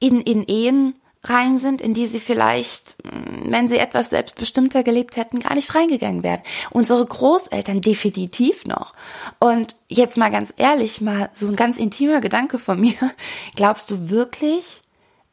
in, 0.00 0.20
in 0.20 0.44
Ehen 0.44 0.99
rein 1.22 1.58
sind, 1.58 1.80
in 1.80 1.92
die 1.92 2.06
sie 2.06 2.20
vielleicht, 2.20 2.96
mm, 3.04 3.50
wenn 3.52 3.68
sie 3.68 3.78
etwas 3.78 4.10
selbstbestimmter 4.10 4.82
gelebt 4.82 5.16
hätten, 5.16 5.40
gar 5.40 5.54
nicht 5.54 5.74
reingegangen 5.74 6.22
wären. 6.22 6.40
Unsere 6.70 7.04
Großeltern 7.04 7.80
definitiv 7.80 8.64
noch. 8.64 8.94
Und 9.38 9.76
jetzt 9.88 10.16
mal 10.16 10.30
ganz 10.30 10.52
ehrlich, 10.56 11.00
mal 11.00 11.30
so 11.32 11.48
ein 11.48 11.56
ganz 11.56 11.76
intimer 11.76 12.20
Gedanke 12.20 12.58
von 12.58 12.80
mir. 12.80 12.94
Glaubst 13.54 13.90
du 13.90 14.08
wirklich, 14.10 14.80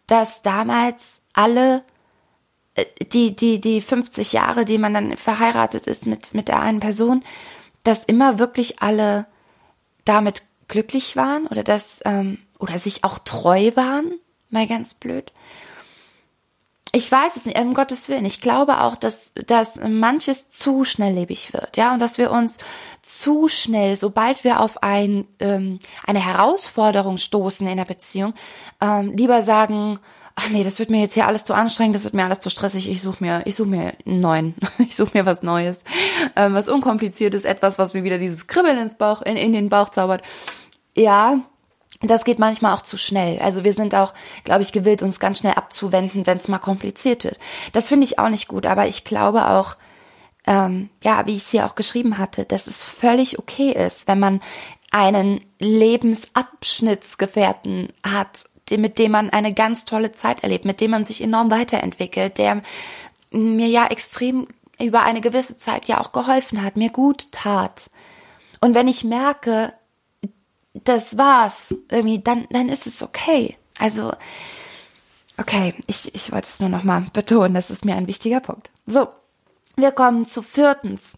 dass 0.08 0.41
damals 0.41 1.22
alle 1.34 1.84
äh, 2.75 2.86
die, 3.12 3.36
die, 3.36 3.62
die 3.62 3.82
50 3.82 4.34
Jahre, 4.34 4.65
die 4.65 4.77
man 4.77 4.94
dann 4.94 5.17
verheiratet 5.17 5.88
ist 5.88 6.06
mit, 6.06 6.34
mit 6.34 6.50
der 6.50 6.60
einen 6.60 6.82
Person, 6.82 7.24
dass 7.84 8.03
immer 8.03 8.39
wirklich 8.39 8.82
alle 8.82 9.25
damit 10.03 10.44
glücklich 10.67 11.15
waren 11.15 11.48
oder 11.48 11.63
das 11.63 12.01
ähm, 12.03 12.39
oder 12.60 12.79
sich 12.79 13.06
auch 13.06 13.20
treu 13.20 13.72
waren, 13.75 14.13
mal 14.50 14.67
ganz 14.67 14.94
blöd. 14.94 15.32
Ich 16.91 17.12
weiß 17.12 17.36
es 17.36 17.46
nicht, 17.46 17.60
um 17.60 17.74
Gottes 17.74 18.10
Willen. 18.10 18.25
Ich 18.25 18.41
glaube 18.41 18.82
auch, 18.82 18.96
dass, 18.96 19.34
dass 19.34 19.79
manches 19.82 20.50
zu 20.50 20.84
schnelllebig 20.84 21.53
wird, 21.53 21.77
ja, 21.77 21.94
und 21.94 22.00
dass 22.00 22.17
wir 22.17 22.32
uns 22.32 22.58
zu 23.01 23.48
schnell, 23.48 23.98
sobald 23.98 24.44
wir 24.44 24.60
auf 24.60 24.84
ein, 24.84 25.25
ähm, 25.39 25.79
eine 26.06 26.24
Herausforderung 26.24 27.17
stoßen 27.17 27.67
in 27.67 27.77
der 27.77 27.86
Beziehung, 27.86 28.34
ähm, 28.82 29.15
lieber 29.15 29.41
sagen, 29.41 30.00
ach 30.36 30.50
nee, 30.50 30.63
das 30.63 30.77
wird 30.79 30.89
mir 30.89 31.01
jetzt 31.01 31.13
hier 31.13 31.27
alles 31.27 31.46
zu 31.46 31.53
anstrengend, 31.53 31.96
das 31.96 32.03
wird 32.03 32.13
mir 32.13 32.25
alles 32.25 32.41
zu 32.41 32.50
stressig, 32.50 32.89
ich 32.89 33.01
suche 33.01 33.24
mir, 33.24 33.41
ich 33.46 33.56
suche 33.56 33.70
mir 33.70 33.94
einen 34.06 34.20
neuen, 34.20 34.56
ich 34.77 34.96
suche 34.96 35.12
mir 35.13 35.25
was 35.25 35.41
Neues, 35.41 35.84
ähm, 36.36 36.53
was 36.53 36.70
unkompliziertes, 36.70 37.44
etwas, 37.44 37.79
was 37.79 37.94
mir 37.94 38.03
wieder 38.03 38.17
dieses 38.17 38.48
Kribbeln 38.48 38.77
ins 38.77 38.96
Bauch, 38.96 39.22
in, 39.22 39.36
in 39.36 39.53
den 39.53 39.70
Bauch 39.70 39.89
zaubert. 39.89 40.22
Ja, 40.96 41.39
das 42.01 42.24
geht 42.24 42.39
manchmal 42.39 42.75
auch 42.75 42.82
zu 42.82 42.98
schnell. 42.98 43.39
Also 43.39 43.63
wir 43.63 43.74
sind 43.74 43.96
auch, 43.96 44.13
glaube 44.44 44.62
ich, 44.62 44.72
gewillt, 44.72 45.01
uns 45.01 45.20
ganz 45.20 45.39
schnell 45.39 45.54
abzuwenden, 45.54 46.27
wenn 46.27 46.38
es 46.38 46.48
mal 46.48 46.60
kompliziert 46.60 47.24
wird. 47.24 47.39
Das 47.74 47.88
finde 47.88 48.06
ich 48.06 48.20
auch 48.20 48.30
nicht 48.30 48.48
gut, 48.48 48.66
aber 48.66 48.88
ich 48.88 49.04
glaube 49.04 49.48
auch, 49.48 49.75
ähm, 50.46 50.89
ja, 51.04 51.25
wie 51.25 51.36
ich 51.36 51.44
es 51.44 51.51
hier 51.51 51.66
auch 51.66 51.75
geschrieben 51.75 52.18
hatte, 52.18 52.46
dass 52.46 52.68
es 52.68 52.84
völlig 52.84 53.39
okay 53.39 53.72
ist, 53.72 54.08
wenn 54.08 54.20
man 54.20 54.42
einen 54.92 55.42
Lebensabschnittsgefährten 55.60 57.89
hat, 58.04 58.46
mit 58.72 59.00
dem 59.00 59.12
man 59.12 59.30
eine 59.30 59.54
ganz 59.54 59.86
tolle 59.86 60.13
Zeit 60.13 60.44
erlebt, 60.44 60.66
mit 60.66 60.82
dem 60.82 60.92
man 60.92 61.06
sich 61.06 61.22
enorm 61.22 61.51
weiterentwickelt, 61.51 62.38
der 62.38 62.62
mir 63.32 63.68
ja 63.68 63.88
extrem 63.88 64.46
über 64.80 65.04
eine 65.04 65.22
gewisse 65.22 65.58
Zeit 65.58 65.88
ja 65.88 66.00
auch 66.00 66.12
geholfen 66.12 66.63
hat, 66.63 66.77
mir 66.77 66.89
gut 66.89 67.32
tat. 67.32 67.89
Und 68.62 68.75
wenn 68.75 68.88
ich 68.88 69.04
merke, 69.04 69.74
das 70.84 71.18
war's, 71.18 71.76
irgendwie, 71.90 72.20
dann, 72.20 72.48
dann 72.50 72.70
ist 72.70 72.88
es 72.88 73.04
okay. 73.04 73.58
Also, 73.80 74.14
okay, 75.38 75.74
ich, 75.88 76.14
ich 76.14 76.32
wollte 76.32 76.48
es 76.48 76.60
nur 76.60 76.70
nochmal 76.70 77.08
betonen, 77.14 77.54
das 77.54 77.70
ist 77.70 77.86
mir 77.86 77.96
ein 77.96 78.08
wichtiger 78.08 78.40
Punkt. 78.40 78.72
So, 78.86 79.08
wir 79.76 79.92
kommen 79.92 80.26
zu 80.26 80.42
viertens. 80.42 81.18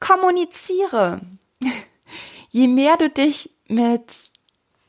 Kommuniziere. 0.00 1.20
Je 2.50 2.68
mehr 2.68 2.96
du 2.96 3.08
dich 3.08 3.50
mit 3.68 4.12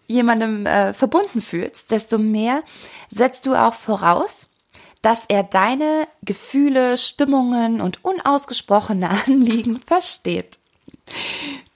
jemandem 0.07 0.65
äh, 0.65 0.93
verbunden 0.93 1.41
fühlst, 1.41 1.91
desto 1.91 2.17
mehr 2.17 2.63
setzt 3.09 3.45
du 3.45 3.55
auch 3.55 3.73
voraus, 3.73 4.49
dass 5.01 5.25
er 5.27 5.43
deine 5.43 6.07
Gefühle, 6.23 6.97
Stimmungen 6.97 7.81
und 7.81 8.03
unausgesprochene 8.03 9.09
Anliegen 9.27 9.77
versteht. 9.77 10.57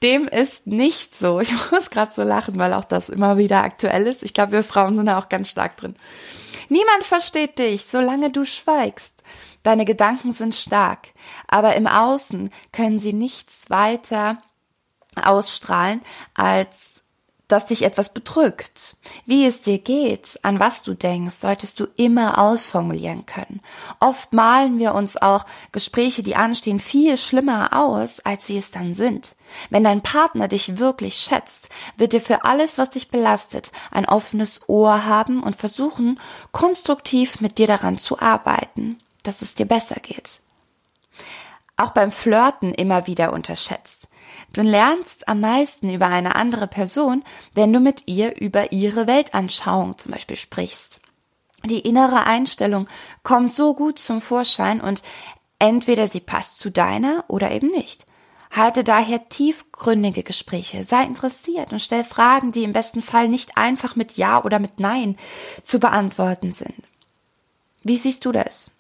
Dem 0.04 0.28
ist 0.28 0.68
nicht 0.68 1.16
so. 1.16 1.40
Ich 1.40 1.52
muss 1.72 1.90
gerade 1.90 2.14
so 2.14 2.24
lachen, 2.24 2.58
weil 2.58 2.74
auch 2.74 2.86
das 2.86 3.10
immer 3.10 3.38
wieder 3.38 3.64
aktuell 3.64 4.08
ist. 4.08 4.24
Ich 4.24 4.34
glaube, 4.34 4.54
wir 4.54 4.64
Frauen 4.64 4.96
sind 4.96 5.08
da 5.08 5.20
auch 5.20 5.30
ganz 5.30 5.50
stark 5.50 5.78
drin. 5.78 5.96
Niemand 6.70 7.04
versteht 7.04 7.60
dich, 7.60 7.86
solange 7.86 8.30
du 8.30 8.46
schweigst. 8.46 9.24
Deine 9.64 9.86
Gedanken 9.86 10.34
sind 10.34 10.56
stark, 10.56 11.10
aber 11.48 11.76
im 11.76 11.88
Außen 11.88 12.52
können 12.72 13.00
sie 13.00 13.14
nichts 13.14 13.70
weiter 13.70 14.38
ausstrahlen 15.16 16.02
als 16.36 17.04
dass 17.48 17.66
dich 17.66 17.84
etwas 17.84 18.14
bedrückt. 18.14 18.96
Wie 19.26 19.46
es 19.46 19.62
dir 19.62 19.80
geht, 19.80 20.40
an 20.44 20.60
was 20.60 20.84
du 20.84 20.94
denkst, 20.94 21.36
solltest 21.36 21.80
du 21.80 21.88
immer 21.96 22.38
ausformulieren 22.38 23.26
können. 23.26 23.62
Oft 24.00 24.34
malen 24.34 24.80
wir 24.80 24.94
uns 24.94 25.16
auch 25.16 25.46
Gespräche, 25.72 26.24
die 26.24 26.36
anstehen, 26.36 26.80
viel 26.80 27.18
schlimmer 27.18 27.74
aus, 27.74 28.20
als 28.20 28.48
sie 28.48 28.58
es 28.58 28.72
dann 28.72 28.96
sind. 28.96 29.36
Wenn 29.70 29.86
dein 29.86 30.02
Partner 30.02 30.50
dich 30.50 30.78
wirklich 30.78 31.16
schätzt, 31.16 31.70
wird 31.96 32.14
er 32.14 32.22
für 32.22 32.44
alles, 32.44 32.78
was 32.78 32.90
dich 32.90 33.10
belastet, 33.10 33.72
ein 33.92 34.06
offenes 34.06 34.62
Ohr 34.68 35.06
haben 35.06 35.42
und 35.42 35.56
versuchen, 35.56 36.20
konstruktiv 36.52 37.40
mit 37.40 37.58
dir 37.58 37.68
daran 37.68 37.98
zu 37.98 38.20
arbeiten, 38.20 39.00
dass 39.24 39.42
es 39.42 39.56
dir 39.56 39.66
besser 39.66 40.00
geht. 40.02 40.40
Auch 41.78 41.92
beim 41.92 42.12
Flirten 42.12 42.74
immer 42.74 43.08
wieder 43.08 43.32
unterschätzt. 43.32 44.10
Du 44.54 44.62
lernst 44.62 45.28
am 45.28 45.42
meisten 45.42 45.94
über 45.94 46.08
eine 46.08 46.36
andere 46.36 46.68
Person, 46.68 47.24
wenn 47.54 47.72
du 47.74 47.80
mit 47.80 48.08
ihr 48.08 48.40
über 48.40 48.72
ihre 48.72 49.08
Weltanschauung 49.08 49.98
zum 49.98 50.12
Beispiel 50.12 50.38
sprichst. 50.38 51.00
Die 51.66 51.80
innere 51.80 52.26
Einstellung 52.26 52.88
kommt 53.24 53.52
so 53.52 53.74
gut 53.74 54.00
zum 54.00 54.22
Vorschein 54.22 54.80
und 54.80 55.04
entweder 55.60 56.08
sie 56.08 56.20
passt 56.20 56.60
zu 56.60 56.70
deiner 56.70 57.26
oder 57.28 57.52
eben 57.52 57.70
nicht. 57.70 58.06
Halte 58.50 58.84
daher 58.84 59.28
tiefgründige 59.28 60.24
Gespräche, 60.24 60.84
sei 60.84 61.04
interessiert 61.04 61.74
und 61.74 61.82
stell 61.82 62.04
Fragen, 62.04 62.52
die 62.52 62.64
im 62.64 62.74
besten 62.74 63.02
Fall 63.02 63.28
nicht 63.28 63.58
einfach 63.58 63.96
mit 63.96 64.16
Ja 64.16 64.44
oder 64.44 64.60
mit 64.60 64.80
Nein 64.80 65.18
zu 65.64 65.80
beantworten 65.80 66.52
sind. 66.52 66.84
Wie 67.84 67.98
siehst 67.98 68.24
du 68.26 68.32
das? 68.32 68.72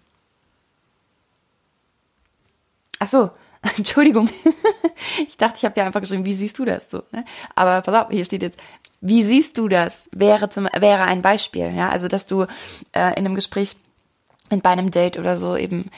Ach 2.99 3.07
so, 3.07 3.31
Entschuldigung. 3.77 4.29
ich 5.27 5.37
dachte, 5.37 5.57
ich 5.57 5.65
habe 5.65 5.79
ja 5.79 5.85
einfach 5.85 6.01
geschrieben, 6.01 6.25
wie 6.25 6.33
siehst 6.33 6.59
du 6.59 6.65
das 6.65 6.89
so? 6.89 7.03
Ne? 7.11 7.25
Aber 7.55 7.81
pass 7.81 7.95
auf, 7.95 8.11
hier 8.11 8.25
steht 8.25 8.41
jetzt, 8.41 8.59
wie 9.01 9.23
siehst 9.23 9.57
du 9.57 9.67
das? 9.67 10.09
Wäre 10.11 10.49
zum 10.49 10.67
wäre 10.77 11.03
ein 11.03 11.21
Beispiel, 11.21 11.73
ja, 11.75 11.89
also 11.89 12.07
dass 12.07 12.25
du 12.25 12.43
äh, 12.93 13.09
in 13.11 13.25
einem 13.25 13.35
Gespräch 13.35 13.75
in 14.49 14.61
bei 14.61 14.69
einem 14.69 14.91
Date 14.91 15.17
oder 15.17 15.37
so 15.37 15.55
eben 15.55 15.89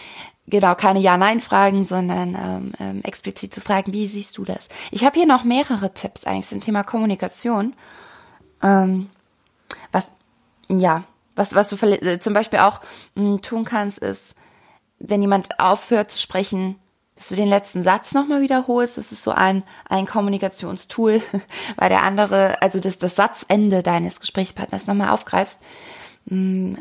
genau 0.48 0.76
keine 0.76 1.00
Ja-Nein-Fragen, 1.00 1.86
sondern 1.86 2.36
ähm, 2.36 2.72
ähm, 2.80 3.02
explizit 3.04 3.54
zu 3.54 3.62
fragen, 3.62 3.94
wie 3.94 4.08
siehst 4.08 4.38
du 4.38 4.44
das? 4.44 4.68
Ich 4.92 5.06
habe 5.06 5.18
hier 5.18 5.28
noch 5.28 5.44
mehrere 5.44 5.94
Tipps 5.94 6.26
eigentlich 6.26 6.48
zum 6.48 6.62
Thema 6.62 6.84
Kommunikation. 6.84 7.74
Ähm, 8.62 9.10
was 9.92 10.14
ja, 10.68 11.04
was 11.36 11.56
was 11.56 11.70
du 11.70 11.76
äh, 11.86 12.20
zum 12.20 12.34
Beispiel 12.34 12.60
auch 12.60 12.82
mh, 13.16 13.40
tun 13.40 13.64
kannst, 13.64 14.00
ist, 14.00 14.36
wenn 15.00 15.22
jemand 15.22 15.60
aufhört 15.60 16.12
zu 16.12 16.18
sprechen, 16.18 16.76
dass 17.20 17.28
du 17.28 17.36
den 17.36 17.50
letzten 17.50 17.84
Satz 17.84 18.14
nochmal 18.14 18.40
wiederholst. 18.40 18.98
Das 18.98 19.12
ist 19.12 19.24
so 19.24 19.32
ein, 19.32 19.64
ein 19.90 20.06
Kommunikationstool, 20.06 21.22
weil 21.76 21.90
der 21.90 22.02
andere, 22.04 22.62
also 22.62 22.80
das, 22.80 22.98
das 22.98 23.18
Satzende 23.18 23.84
deines 23.84 24.22
Gesprächspartners 24.22 24.88
nochmal 24.88 25.10
aufgreifst, 25.10 25.62
mm, 26.28 26.76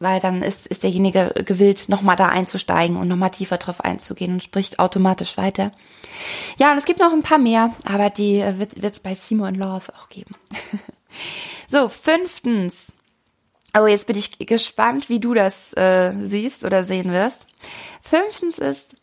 weil 0.00 0.18
dann 0.20 0.42
ist, 0.42 0.66
ist 0.66 0.82
derjenige 0.82 1.44
gewillt, 1.44 1.90
nochmal 1.90 2.16
da 2.16 2.28
einzusteigen 2.28 2.96
und 2.96 3.06
nochmal 3.06 3.30
tiefer 3.30 3.58
drauf 3.58 3.84
einzugehen 3.84 4.32
und 4.32 4.42
spricht 4.42 4.78
automatisch 4.78 5.36
weiter. 5.36 5.72
Ja, 6.58 6.72
und 6.72 6.78
es 6.78 6.86
gibt 6.86 6.98
noch 6.98 7.12
ein 7.12 7.22
paar 7.22 7.38
mehr, 7.38 7.74
aber 7.84 8.08
die 8.08 8.38
äh, 8.38 8.58
wird 8.58 8.82
es 8.82 9.00
bei 9.00 9.14
Simo 9.14 9.44
in 9.44 9.56
Love 9.56 9.92
auch 10.00 10.08
geben. 10.08 10.34
so, 11.68 11.90
fünftens. 11.90 12.94
Oh, 13.78 13.86
jetzt 13.86 14.06
bin 14.06 14.16
ich 14.16 14.38
gespannt, 14.38 15.10
wie 15.10 15.20
du 15.20 15.34
das 15.34 15.74
äh, 15.74 16.14
siehst 16.22 16.64
oder 16.64 16.82
sehen 16.82 17.12
wirst. 17.12 17.46
Fünftens 18.02 18.58
ist, 18.58 18.96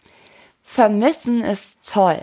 Vermissen 0.72 1.44
ist 1.44 1.80
toll. 1.92 2.22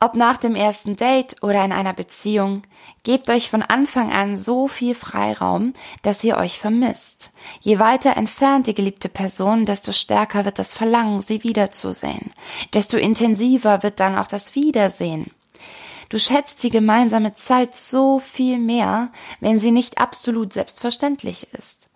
Ob 0.00 0.16
nach 0.16 0.38
dem 0.38 0.56
ersten 0.56 0.96
Date 0.96 1.36
oder 1.40 1.64
in 1.64 1.70
einer 1.70 1.92
Beziehung, 1.92 2.64
gebt 3.04 3.30
euch 3.30 3.48
von 3.48 3.62
Anfang 3.62 4.10
an 4.10 4.36
so 4.36 4.66
viel 4.66 4.96
Freiraum, 4.96 5.72
dass 6.02 6.24
ihr 6.24 6.36
euch 6.36 6.58
vermisst. 6.58 7.30
Je 7.60 7.78
weiter 7.78 8.16
entfernt 8.16 8.66
die 8.66 8.74
geliebte 8.74 9.08
Person, 9.08 9.66
desto 9.66 9.92
stärker 9.92 10.44
wird 10.44 10.58
das 10.58 10.74
Verlangen, 10.74 11.20
sie 11.20 11.44
wiederzusehen. 11.44 12.32
Desto 12.74 12.96
intensiver 12.96 13.84
wird 13.84 14.00
dann 14.00 14.18
auch 14.18 14.26
das 14.26 14.56
Wiedersehen. 14.56 15.30
Du 16.08 16.18
schätzt 16.18 16.60
die 16.64 16.70
gemeinsame 16.70 17.36
Zeit 17.36 17.76
so 17.76 18.18
viel 18.18 18.58
mehr, 18.58 19.12
wenn 19.38 19.60
sie 19.60 19.70
nicht 19.70 19.98
absolut 19.98 20.52
selbstverständlich 20.52 21.54
ist. 21.54 21.89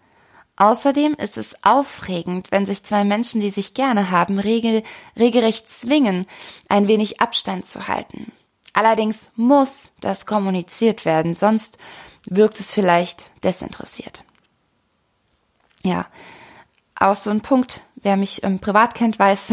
Außerdem 0.56 1.14
ist 1.14 1.36
es 1.36 1.56
aufregend, 1.64 2.52
wenn 2.52 2.64
sich 2.64 2.84
zwei 2.84 3.04
Menschen, 3.04 3.40
die 3.40 3.50
sich 3.50 3.74
gerne 3.74 4.10
haben, 4.10 4.38
regel, 4.38 4.84
regelrecht 5.18 5.68
zwingen, 5.68 6.26
ein 6.68 6.86
wenig 6.86 7.20
Abstand 7.20 7.66
zu 7.66 7.88
halten. 7.88 8.30
Allerdings 8.72 9.30
muss 9.34 9.94
das 10.00 10.26
kommuniziert 10.26 11.04
werden, 11.04 11.34
sonst 11.34 11.78
wirkt 12.26 12.60
es 12.60 12.72
vielleicht 12.72 13.30
desinteressiert. 13.42 14.24
Ja, 15.82 16.06
auch 16.94 17.14
so 17.16 17.30
ein 17.30 17.40
Punkt, 17.40 17.82
wer 17.96 18.16
mich 18.16 18.44
ähm, 18.44 18.60
privat 18.60 18.94
kennt, 18.94 19.18
weiß, 19.18 19.52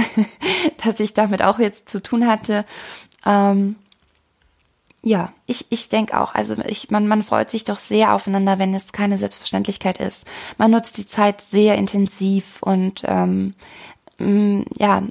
dass 0.83 0.99
ich 0.99 1.13
damit 1.13 1.41
auch 1.41 1.57
jetzt 1.57 1.89
zu 1.89 2.01
tun 2.01 2.27
hatte. 2.27 2.65
Ähm, 3.25 3.75
ja, 5.03 5.33
ich, 5.47 5.65
ich 5.69 5.89
denke 5.89 6.19
auch. 6.19 6.35
Also 6.35 6.55
ich, 6.65 6.91
man, 6.91 7.07
man 7.07 7.23
freut 7.23 7.49
sich 7.49 7.63
doch 7.63 7.77
sehr 7.77 8.13
aufeinander, 8.13 8.59
wenn 8.59 8.73
es 8.73 8.93
keine 8.93 9.17
Selbstverständlichkeit 9.17 9.97
ist. 9.97 10.27
Man 10.57 10.71
nutzt 10.71 10.97
die 10.97 11.07
Zeit 11.07 11.41
sehr 11.41 11.75
intensiv 11.75 12.61
und 12.61 13.01
ähm, 13.05 13.55
mm, 14.19 14.61
ja, 14.77 15.03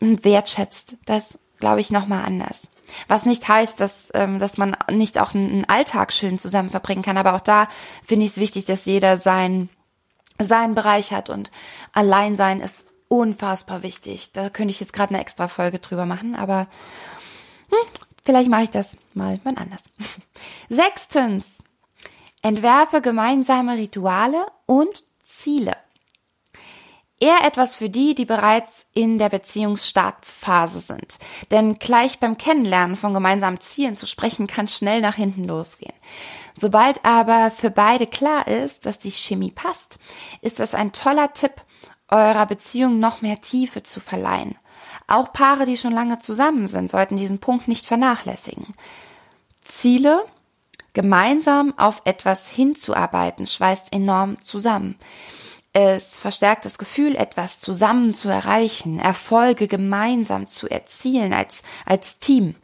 wertschätzt. 0.00 0.96
Das 1.06 1.38
glaube 1.60 1.80
ich 1.80 1.90
nochmal 1.90 2.24
anders. 2.24 2.70
Was 3.06 3.24
nicht 3.24 3.46
heißt, 3.46 3.78
dass, 3.78 4.10
ähm, 4.14 4.38
dass 4.38 4.56
man 4.56 4.76
nicht 4.90 5.18
auch 5.18 5.34
einen 5.34 5.64
Alltag 5.66 6.12
schön 6.12 6.38
zusammen 6.38 6.70
verbringen 6.70 7.02
kann, 7.02 7.18
aber 7.18 7.34
auch 7.34 7.40
da 7.40 7.68
finde 8.04 8.24
ich 8.24 8.32
es 8.32 8.38
wichtig, 8.38 8.64
dass 8.64 8.86
jeder 8.86 9.16
sein, 9.16 9.68
seinen 10.38 10.74
Bereich 10.74 11.12
hat 11.12 11.30
und 11.30 11.50
Alleinsein 11.92 12.60
ist 12.60 12.86
unfassbar 13.08 13.82
wichtig. 13.82 14.32
Da 14.32 14.50
könnte 14.50 14.70
ich 14.70 14.80
jetzt 14.80 14.92
gerade 14.92 15.10
eine 15.10 15.20
extra 15.20 15.48
Folge 15.48 15.78
drüber 15.78 16.06
machen, 16.06 16.34
aber 16.34 16.66
hm, 17.70 17.88
Vielleicht 18.28 18.50
mache 18.50 18.64
ich 18.64 18.70
das 18.70 18.94
mal 19.14 19.40
wann 19.44 19.56
anders. 19.56 19.84
Sechstens. 20.68 21.62
Entwerfe 22.42 23.00
gemeinsame 23.00 23.78
Rituale 23.78 24.44
und 24.66 25.02
Ziele. 25.22 25.74
Eher 27.18 27.46
etwas 27.46 27.76
für 27.76 27.88
die, 27.88 28.14
die 28.14 28.26
bereits 28.26 28.84
in 28.92 29.16
der 29.16 29.30
Beziehungsstartphase 29.30 30.80
sind. 30.80 31.16
Denn 31.50 31.78
gleich 31.78 32.18
beim 32.18 32.36
Kennenlernen 32.36 32.96
von 32.96 33.14
gemeinsamen 33.14 33.60
Zielen 33.60 33.96
zu 33.96 34.06
sprechen, 34.06 34.46
kann 34.46 34.68
schnell 34.68 35.00
nach 35.00 35.14
hinten 35.14 35.44
losgehen. 35.44 35.94
Sobald 36.54 37.06
aber 37.06 37.50
für 37.50 37.70
beide 37.70 38.06
klar 38.06 38.46
ist, 38.46 38.84
dass 38.84 38.98
die 38.98 39.10
Chemie 39.10 39.52
passt, 39.52 39.98
ist 40.42 40.60
das 40.60 40.74
ein 40.74 40.92
toller 40.92 41.32
Tipp, 41.32 41.54
eurer 42.08 42.44
Beziehung 42.44 43.00
noch 43.00 43.22
mehr 43.22 43.40
Tiefe 43.40 43.82
zu 43.82 44.00
verleihen. 44.00 44.58
Auch 45.08 45.32
Paare, 45.32 45.64
die 45.64 45.78
schon 45.78 45.92
lange 45.92 46.18
zusammen 46.18 46.66
sind, 46.66 46.90
sollten 46.90 47.16
diesen 47.16 47.38
Punkt 47.38 47.66
nicht 47.66 47.86
vernachlässigen. 47.86 48.74
Ziele, 49.64 50.22
gemeinsam 50.92 51.76
auf 51.78 52.02
etwas 52.04 52.48
hinzuarbeiten, 52.48 53.46
schweißt 53.46 53.92
enorm 53.92 54.42
zusammen. 54.44 54.96
Es 55.72 56.18
verstärkt 56.18 56.64
das 56.64 56.76
Gefühl, 56.76 57.14
etwas 57.14 57.60
zusammen 57.60 58.12
zu 58.12 58.28
erreichen, 58.28 58.98
Erfolge 58.98 59.68
gemeinsam 59.68 60.46
zu 60.46 60.68
erzielen 60.68 61.32
als, 61.32 61.62
als 61.86 62.18
Team. 62.18 62.54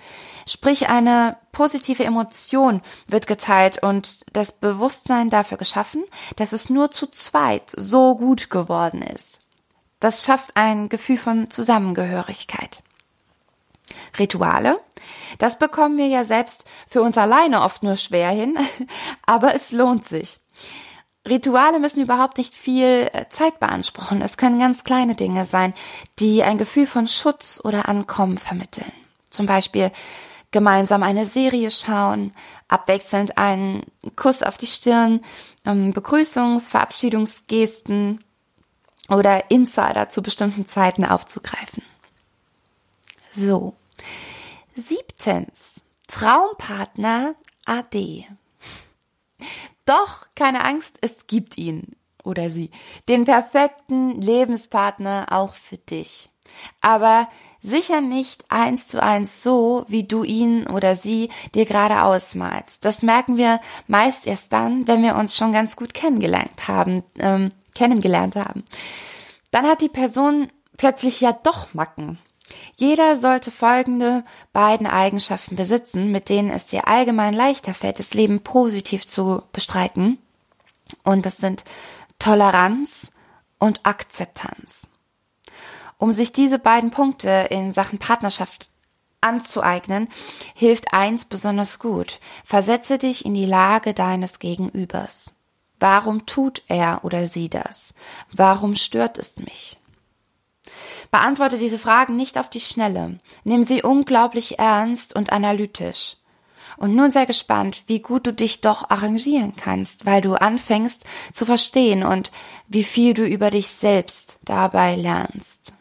Sprich, 0.47 0.89
eine 0.89 1.37
positive 1.53 2.05
Emotion 2.05 2.83
wird 3.07 3.27
geteilt 3.27 3.83
und 3.83 4.27
das 4.33 4.53
Bewusstsein 4.53 5.31
dafür 5.31 5.57
geschaffen, 5.57 6.05
dass 6.37 6.53
es 6.53 6.69
nur 6.69 6.91
zu 6.91 7.07
zweit 7.07 7.71
so 7.77 8.17
gut 8.17 8.51
geworden 8.51 9.01
ist. 9.01 9.41
Das 10.01 10.25
schafft 10.25 10.57
ein 10.57 10.89
Gefühl 10.89 11.19
von 11.19 11.51
Zusammengehörigkeit. 11.51 12.83
Rituale, 14.19 14.81
das 15.39 15.59
bekommen 15.59 15.99
wir 15.99 16.07
ja 16.07 16.25
selbst 16.25 16.65
für 16.89 17.03
uns 17.03 17.19
alleine 17.19 17.63
oft 17.63 17.83
nur 17.83 17.97
schwer 17.97 18.31
hin, 18.31 18.57
aber 19.27 19.55
es 19.55 19.73
lohnt 19.73 20.05
sich. 20.05 20.41
Rituale 21.27 21.79
müssen 21.79 22.03
überhaupt 22.03 22.37
nicht 22.37 22.55
viel 22.55 23.09
äh, 23.13 23.29
Zeit 23.31 23.59
beanspruchen. 23.59 24.21
Es 24.21 24.37
können 24.37 24.59
ganz 24.59 24.85
kleine 24.85 25.15
Dinge 25.15 25.47
sein, 25.47 25.73
die 26.19 26.43
ein 26.43 26.59
Gefühl 26.59 26.87
von 26.87 27.09
Schutz 27.09 27.61
oder 27.65 27.89
Ankommen 27.89 28.37
vermitteln. 28.37 28.93
Zum 29.31 29.47
Beispiel 29.47 29.91
gemeinsam 30.51 31.03
eine 31.03 31.25
Serie 31.25 31.71
schauen, 31.71 32.33
abwechselnd 32.69 33.39
einen 33.39 33.85
Kuss 34.17 34.43
auf 34.43 34.59
die 34.59 34.67
Stirn, 34.67 35.21
ähm, 35.65 35.93
Begrüßungs-, 35.93 36.71
Verabschiedungsgesten, 36.71 38.23
oder 39.09 39.51
Insider 39.51 40.09
zu 40.09 40.23
bestimmten 40.23 40.67
Zeiten 40.67 41.05
aufzugreifen. 41.05 41.83
So. 43.33 43.75
Siebtens. 44.77 45.81
Traumpartner 46.07 47.35
AD. 47.65 48.27
Doch 49.87 50.27
keine 50.35 50.65
Angst, 50.65 50.99
es 51.01 51.27
gibt 51.27 51.59
ihn 51.59 51.97
oder 52.23 52.51
sie. 52.51 52.71
Den 53.09 53.25
perfekten 53.25 54.21
Lebenspartner 54.21 55.27
auch 55.31 55.55
für 55.55 55.77
dich. 55.77 56.29
Aber 56.81 57.29
sicher 57.61 58.01
nicht 58.01 58.45
eins 58.51 58.89
zu 58.89 59.03
eins 59.03 59.43
so, 59.43 59.85
wie 59.89 60.05
du 60.05 60.25
ihn 60.25 60.67
oder 60.67 60.95
sie 60.95 61.31
dir 61.55 61.65
gerade 61.65 62.03
ausmalst. 62.03 62.85
Das 62.85 63.03
merken 63.03 63.37
wir 63.37 63.61
meist 63.87 64.27
erst 64.27 64.53
dann, 64.53 64.87
wenn 64.87 65.03
wir 65.03 65.17
uns 65.17 65.37
schon 65.37 65.53
ganz 65.53 65.75
gut 65.77 65.95
kennengelernt 65.95 66.69
haben, 66.69 67.03
ähm, 67.19 67.49
kennengelernt 67.75 68.37
haben. 68.37 68.65
Dann 69.51 69.67
hat 69.67 69.81
die 69.81 69.89
Person 69.89 70.49
plötzlich 70.77 71.21
ja 71.21 71.33
doch 71.33 71.75
Macken. 71.75 72.19
Jeder 72.77 73.17
sollte 73.17 73.51
folgende 73.51 74.25
beiden 74.53 74.87
Eigenschaften 74.87 75.57
besitzen, 75.57 76.13
mit 76.13 76.29
denen 76.29 76.51
es 76.51 76.67
dir 76.67 76.87
allgemein 76.89 77.35
leichter 77.35 77.75
fällt, 77.75 77.99
das 77.99 78.15
Leben 78.15 78.41
positiv 78.41 79.07
zu 79.07 79.43
bestreiten. 79.53 80.19
Und 81.03 81.25
das 81.25 81.39
sind 81.39 81.65
Toleranz 82.19 83.11
und 83.59 83.81
Akzeptanz. 83.85 84.89
Um 85.99 86.13
sich 86.13 86.33
diese 86.33 86.59
beiden 86.59 86.91
Punkte 86.91 87.49
in 87.51 87.73
Sachen 87.73 87.99
Partnerschaft 87.99 88.69
anzueignen, 89.21 90.09
hilft 90.55 90.93
eins 90.93 91.25
besonders 91.25 91.79
gut. 91.79 92.21
Versetze 92.45 92.99
dich 92.99 93.25
in 93.25 93.35
die 93.35 93.47
Lage 93.47 93.95
deines 93.95 94.39
Gegenübers. 94.39 95.33
Warum 95.85 96.25
tut 96.25 96.63
er 96.69 97.01
oder 97.03 97.27
sie 97.27 97.51
das? 97.51 97.93
Warum 98.33 98.75
stört 98.75 99.19
es 99.19 99.39
mich? 99.39 99.77
Beantworte 101.11 101.59
diese 101.59 101.79
Fragen 101.79 102.17
nicht 102.17 102.39
auf 102.39 102.49
die 102.49 102.61
Schnelle. 102.61 103.19
Nimm 103.45 103.65
sie 103.65 103.83
unglaublich 103.83 104.59
ernst 104.59 105.15
und 105.15 105.31
analytisch. 105.31 106.17
Und 106.79 106.97
nun 106.97 107.11
sei 107.11 107.27
gespannt, 107.27 107.83
wie 107.87 108.01
gut 108.01 108.27
du 108.27 108.33
dich 108.33 108.63
doch 108.63 108.89
arrangieren 108.89 109.57
kannst, 109.57 110.07
weil 110.07 110.23
du 110.23 110.37
anfängst 110.37 111.05
zu 111.35 111.45
verstehen 111.45 112.03
und 112.03 112.33
wie 112.67 112.83
viel 112.83 113.13
du 113.13 113.27
über 113.27 113.51
dich 113.51 113.69
selbst 113.69 114.39
dabei 114.43 114.97
lernst. 114.97 115.75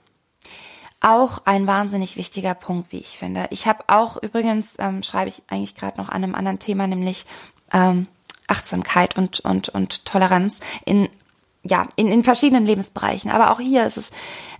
Auch 1.00 1.44
ein 1.46 1.66
wahnsinnig 1.66 2.18
wichtiger 2.18 2.56
Punkt, 2.56 2.92
wie 2.92 3.00
ich 3.00 3.18
finde. 3.18 3.48
Ich 3.52 3.68
habe 3.68 3.86
auch 3.88 4.22
übrigens, 4.22 4.76
ähm, 4.80 5.02
schreibe 5.02 5.30
ich 5.30 5.44
eigentlich 5.48 5.76
gerade 5.76 5.98
noch 5.98 6.10
an 6.10 6.26
einem 6.26 6.36
anderen 6.36 6.60
Thema, 6.60 6.88
nämlich 6.88 7.26
ähm, 7.72 8.08
Achtsamkeit 8.54 9.18
und, 9.18 9.40
und, 9.42 9.70
und 9.70 10.06
Toleranz 10.06 10.60
in 10.86 11.10
ja, 11.64 11.88
in, 11.96 12.12
in 12.12 12.24
verschiedenen 12.24 12.66
Lebensbereichen. 12.66 13.32
Aber 13.32 13.52
auch 13.52 13.60
hier 13.60 13.86
ist 13.86 13.98
es 13.98 14.12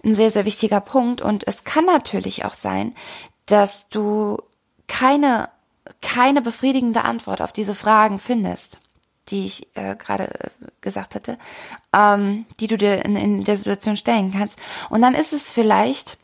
ein 0.04 0.16
sehr, 0.16 0.30
sehr 0.30 0.46
wichtiger 0.46 0.80
Punkt. 0.80 1.22
Und 1.22 1.46
es 1.48 1.64
kann 1.64 1.86
natürlich 1.86 2.46
auch 2.46 2.54
sein, 2.54 2.96
dass 3.46 3.90
du 3.90 4.42
keine, 4.88 5.50
keine 6.02 6.42
befriedigende 6.42 7.04
Antwort 7.04 7.42
auf 7.42 7.52
diese 7.52 7.76
Fragen 7.76 8.20
findest, 8.20 8.80
die 9.30 9.46
ich 9.46 9.68
äh, 9.76 9.96
gerade 9.96 10.30
äh, 10.40 10.50
gesagt 10.82 11.16
hatte, 11.16 11.38
ähm, 11.94 12.46
die 12.60 12.68
du 12.68 12.78
dir 12.78 13.04
in, 13.04 13.16
in 13.16 13.44
der 13.44 13.58
Situation 13.58 13.98
stellen 13.98 14.32
kannst. 14.32 14.58
Und 14.90 15.02
dann 15.02 15.14
ist 15.14 15.34
es 15.34 15.52
vielleicht, 15.52 16.18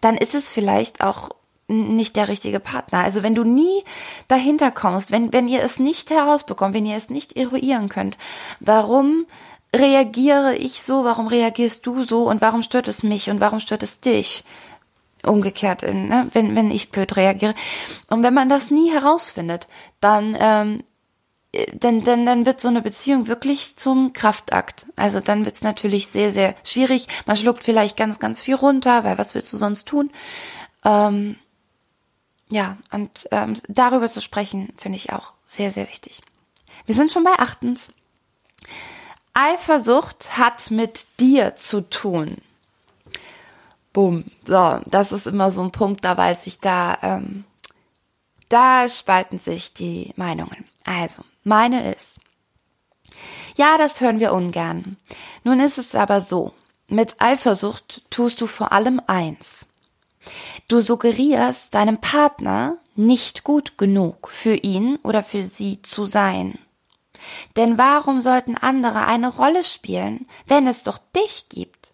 dann 0.00 0.16
ist 0.16 0.34
es 0.34 0.50
vielleicht 0.50 1.00
auch 1.00 1.30
nicht 1.72 2.16
der 2.16 2.28
richtige 2.28 2.60
Partner. 2.60 3.00
Also 3.00 3.22
wenn 3.22 3.34
du 3.34 3.44
nie 3.44 3.84
dahinter 4.28 4.70
kommst, 4.70 5.10
wenn, 5.10 5.32
wenn 5.32 5.48
ihr 5.48 5.62
es 5.62 5.78
nicht 5.78 6.10
herausbekommt, 6.10 6.74
wenn 6.74 6.86
ihr 6.86 6.96
es 6.96 7.10
nicht 7.10 7.36
eruieren 7.36 7.88
könnt, 7.88 8.16
warum 8.60 9.26
reagiere 9.74 10.54
ich 10.54 10.82
so, 10.82 11.04
warum 11.04 11.26
reagierst 11.26 11.86
du 11.86 12.04
so 12.04 12.28
und 12.28 12.40
warum 12.40 12.62
stört 12.62 12.88
es 12.88 13.02
mich 13.02 13.30
und 13.30 13.40
warum 13.40 13.60
stört 13.60 13.82
es 13.82 14.00
dich? 14.00 14.44
Umgekehrt, 15.24 15.82
ne? 15.82 16.28
wenn, 16.32 16.56
wenn 16.56 16.70
ich 16.70 16.90
blöd 16.90 17.16
reagiere. 17.16 17.54
Und 18.08 18.22
wenn 18.24 18.34
man 18.34 18.48
das 18.48 18.70
nie 18.70 18.90
herausfindet, 18.90 19.68
dann, 20.00 20.36
ähm, 20.38 20.82
dann, 21.74 22.02
dann, 22.02 22.26
dann 22.26 22.44
wird 22.44 22.60
so 22.60 22.68
eine 22.68 22.82
Beziehung 22.82 23.28
wirklich 23.28 23.76
zum 23.76 24.12
Kraftakt. 24.12 24.86
Also 24.96 25.20
dann 25.20 25.44
wird 25.44 25.54
es 25.54 25.62
natürlich 25.62 26.08
sehr, 26.08 26.32
sehr 26.32 26.56
schwierig. 26.64 27.06
Man 27.26 27.36
schluckt 27.36 27.62
vielleicht 27.62 27.96
ganz, 27.96 28.18
ganz 28.18 28.42
viel 28.42 28.56
runter, 28.56 29.04
weil 29.04 29.16
was 29.16 29.34
willst 29.34 29.52
du 29.52 29.56
sonst 29.56 29.86
tun? 29.86 30.10
Ähm, 30.84 31.36
ja, 32.52 32.76
und 32.90 33.28
ähm, 33.30 33.54
darüber 33.68 34.10
zu 34.10 34.20
sprechen, 34.20 34.72
finde 34.76 34.96
ich 34.96 35.12
auch 35.12 35.32
sehr, 35.46 35.70
sehr 35.70 35.88
wichtig. 35.88 36.20
Wir 36.84 36.94
sind 36.94 37.10
schon 37.10 37.24
bei 37.24 37.32
achtens. 37.38 37.90
Eifersucht 39.32 40.36
hat 40.36 40.70
mit 40.70 41.06
dir 41.18 41.54
zu 41.54 41.80
tun. 41.88 42.36
Bumm. 43.94 44.26
So, 44.44 44.80
das 44.84 45.12
ist 45.12 45.26
immer 45.26 45.50
so 45.50 45.62
ein 45.62 45.72
Punkt, 45.72 46.04
da 46.04 46.16
weiß 46.16 46.46
ich, 46.46 46.60
da, 46.60 46.98
ähm, 47.00 47.44
da 48.50 48.86
spalten 48.88 49.38
sich 49.38 49.72
die 49.72 50.12
Meinungen. 50.16 50.66
Also, 50.84 51.22
meine 51.44 51.94
ist, 51.94 52.20
ja, 53.56 53.78
das 53.78 54.02
hören 54.02 54.20
wir 54.20 54.34
ungern. 54.34 54.98
Nun 55.42 55.58
ist 55.58 55.78
es 55.78 55.94
aber 55.94 56.20
so, 56.20 56.52
mit 56.86 57.18
Eifersucht 57.18 58.02
tust 58.10 58.42
du 58.42 58.46
vor 58.46 58.72
allem 58.72 59.00
eins. 59.06 59.71
Du 60.68 60.80
suggerierst 60.80 61.74
deinem 61.74 61.98
Partner, 61.98 62.78
nicht 62.94 63.44
gut 63.44 63.78
genug 63.78 64.28
für 64.28 64.54
ihn 64.54 64.98
oder 65.02 65.22
für 65.22 65.44
sie 65.44 65.82
zu 65.82 66.06
sein. 66.06 66.58
Denn 67.56 67.78
warum 67.78 68.20
sollten 68.20 68.56
andere 68.56 69.06
eine 69.06 69.34
Rolle 69.34 69.64
spielen, 69.64 70.26
wenn 70.46 70.66
es 70.66 70.82
doch 70.82 70.98
dich 71.14 71.48
gibt? 71.48 71.92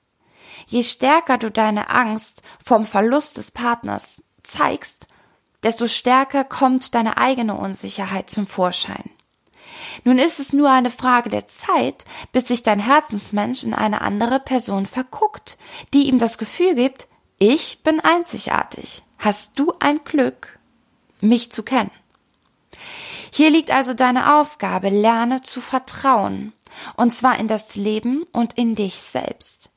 Je 0.67 0.83
stärker 0.83 1.38
du 1.38 1.51
deine 1.51 1.91
Angst 1.91 2.43
vom 2.62 2.85
Verlust 2.85 3.38
des 3.38 3.51
Partners 3.51 4.23
zeigst, 4.43 5.07
desto 5.62 5.87
stärker 5.87 6.45
kommt 6.45 6.95
deine 6.95 7.17
eigene 7.17 7.55
Unsicherheit 7.55 8.31
zum 8.31 8.47
Vorschein. 8.47 9.11
Nun 10.05 10.19
ist 10.19 10.41
es 10.41 10.53
nur 10.53 10.71
eine 10.71 10.91
Frage 10.91 11.31
der 11.31 11.49
Zeit, 11.49 12.05
bis 12.33 12.49
sich 12.49 12.62
dein 12.62 12.81
Herzensmensch 12.81 13.64
in 13.64 13.75
eine 13.75 14.01
andere 14.01 14.41
Person 14.41 14.87
verguckt, 14.87 15.59
die 15.93 16.09
ihm 16.09 16.19
das 16.19 16.38
Gefühl 16.38 16.75
gibt, 16.75 17.08
ich 17.38 17.83
bin 17.83 18.01
einzigartig. 18.01 19.03
Hast 19.18 19.59
du 19.59 19.72
ein 19.81 20.01
Glück, 20.05 20.59
mich 21.20 21.51
zu 21.53 21.62
kennen? 21.62 21.90
Hier 23.33 23.51
liegt 23.51 23.70
also 23.70 23.94
deine 23.94 24.38
Aufgabe, 24.38 24.88
lerne 24.88 25.42
zu 25.42 25.61
vertrauen, 25.61 26.53
und 26.96 27.14
zwar 27.14 27.38
in 27.38 27.48
das 27.48 27.77
Leben 27.77 28.24
und 28.33 28.57
in 28.57 28.74
dich 28.74 28.94
selbst. 28.96 29.70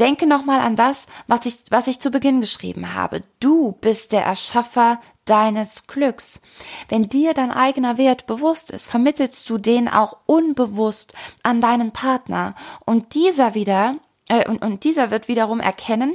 Denke 0.00 0.26
nochmal 0.26 0.60
an 0.60 0.74
das, 0.74 1.06
was 1.26 1.46
ich, 1.46 1.58
was 1.70 1.86
ich 1.86 2.00
zu 2.00 2.10
Beginn 2.10 2.40
geschrieben 2.40 2.94
habe. 2.94 3.22
Du 3.40 3.72
bist 3.72 4.12
der 4.12 4.24
Erschaffer 4.24 5.00
deines 5.26 5.86
Glücks. 5.86 6.40
Wenn 6.88 7.08
dir 7.08 7.34
dein 7.34 7.52
eigener 7.52 7.98
Wert 7.98 8.26
bewusst 8.26 8.70
ist, 8.70 8.88
vermittelst 8.88 9.48
du 9.48 9.58
den 9.58 9.88
auch 9.88 10.16
unbewusst 10.26 11.12
an 11.42 11.60
deinen 11.60 11.92
Partner 11.92 12.54
und 12.84 13.14
dieser 13.14 13.54
wieder 13.54 13.96
äh, 14.28 14.48
und, 14.48 14.62
und 14.62 14.84
dieser 14.84 15.10
wird 15.10 15.28
wiederum 15.28 15.60
erkennen, 15.60 16.14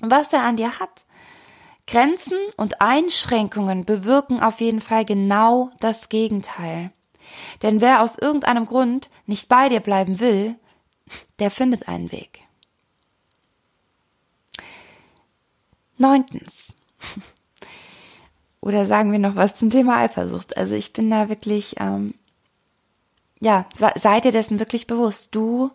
was 0.00 0.32
er 0.32 0.42
an 0.42 0.56
dir 0.56 0.78
hat. 0.78 1.04
Grenzen 1.86 2.36
und 2.56 2.80
Einschränkungen 2.80 3.84
bewirken 3.84 4.42
auf 4.42 4.60
jeden 4.60 4.80
Fall 4.80 5.04
genau 5.04 5.70
das 5.80 6.08
Gegenteil. 6.08 6.92
Denn 7.62 7.80
wer 7.80 8.02
aus 8.02 8.18
irgendeinem 8.18 8.66
Grund 8.66 9.08
nicht 9.26 9.48
bei 9.48 9.68
dir 9.68 9.80
bleiben 9.80 10.20
will, 10.20 10.56
der 11.38 11.50
findet 11.50 11.88
einen 11.88 12.12
Weg. 12.12 12.42
Neuntens. 15.96 16.74
Oder 18.60 18.86
sagen 18.86 19.12
wir 19.12 19.18
noch 19.18 19.36
was 19.36 19.56
zum 19.56 19.70
Thema 19.70 19.96
Eifersucht. 19.96 20.56
Also 20.56 20.74
ich 20.74 20.92
bin 20.92 21.10
da 21.10 21.28
wirklich, 21.28 21.76
ähm, 21.78 22.14
ja, 23.40 23.66
sei 23.74 24.20
dir 24.20 24.32
dessen 24.32 24.58
wirklich 24.58 24.86
bewusst. 24.86 25.34
Du, 25.34 25.70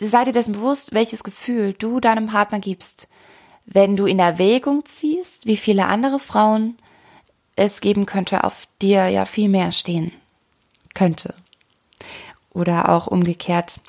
sei 0.00 0.24
dir 0.24 0.32
dessen 0.32 0.52
bewusst, 0.52 0.94
welches 0.94 1.24
Gefühl 1.24 1.74
du 1.74 2.00
deinem 2.00 2.26
Partner 2.26 2.60
gibst, 2.60 3.08
wenn 3.66 3.96
du 3.96 4.06
in 4.06 4.18
Erwägung 4.18 4.84
ziehst, 4.84 5.46
wie 5.46 5.56
viele 5.56 5.86
andere 5.86 6.18
Frauen 6.18 6.78
es 7.56 7.80
geben 7.80 8.06
könnte, 8.06 8.44
auf 8.44 8.66
dir 8.82 9.08
ja 9.08 9.24
viel 9.24 9.48
mehr 9.48 9.72
stehen 9.72 10.12
könnte. 10.94 11.34
Oder 12.50 12.88
auch 12.88 13.06
umgekehrt, 13.06 13.80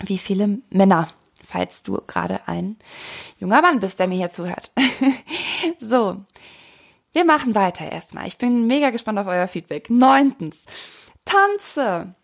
wie 0.00 0.18
viele 0.18 0.58
Männer 0.70 1.08
falls 1.48 1.82
du 1.82 2.00
gerade 2.06 2.46
ein 2.46 2.76
junger 3.38 3.62
Mann 3.62 3.80
bist, 3.80 3.98
der 3.98 4.06
mir 4.06 4.16
hier 4.16 4.30
zuhört. 4.30 4.70
so, 5.80 6.18
wir 7.12 7.24
machen 7.24 7.54
weiter 7.54 7.90
erstmal. 7.90 8.26
Ich 8.26 8.38
bin 8.38 8.66
mega 8.66 8.90
gespannt 8.90 9.18
auf 9.18 9.26
euer 9.26 9.48
Feedback. 9.48 9.88
Neuntens, 9.90 10.64
tanze. 11.24 12.14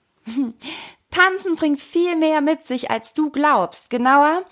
Tanzen 1.15 1.55
bringt 1.57 1.81
viel 1.81 2.17
mehr 2.17 2.41
mit 2.41 2.65
sich, 2.65 2.91
als 2.91 3.15
du 3.15 3.31
glaubst. 3.31 3.89
Genauer, 3.89 4.45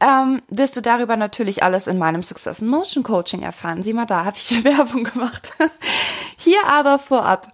ähm, 0.00 0.42
wirst 0.48 0.76
du 0.76 0.80
darüber 0.80 1.16
natürlich 1.16 1.62
alles 1.62 1.86
in 1.86 1.98
meinem 1.98 2.22
Success 2.22 2.60
in 2.60 2.68
Motion 2.68 3.04
Coaching 3.04 3.42
erfahren. 3.42 3.82
Sieh 3.82 3.92
mal, 3.92 4.06
da 4.06 4.24
habe 4.24 4.36
ich 4.36 4.64
Werbung 4.64 5.04
gemacht. 5.04 5.52
Hier 6.36 6.66
aber 6.66 6.98
vorab. 6.98 7.52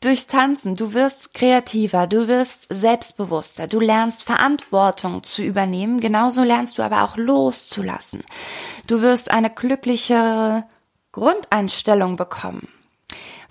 Durchs 0.00 0.26
Tanzen, 0.26 0.74
du 0.74 0.92
wirst 0.92 1.34
kreativer, 1.34 2.06
du 2.06 2.26
wirst 2.26 2.66
selbstbewusster, 2.68 3.68
du 3.68 3.78
lernst 3.78 4.24
Verantwortung 4.24 5.22
zu 5.22 5.42
übernehmen, 5.42 6.00
genauso 6.00 6.42
lernst 6.42 6.78
du 6.78 6.82
aber 6.82 7.04
auch 7.04 7.16
loszulassen. 7.16 8.24
Du 8.86 9.02
wirst 9.02 9.30
eine 9.30 9.50
glücklichere 9.50 10.64
Grundeinstellung 11.12 12.16
bekommen. 12.16 12.73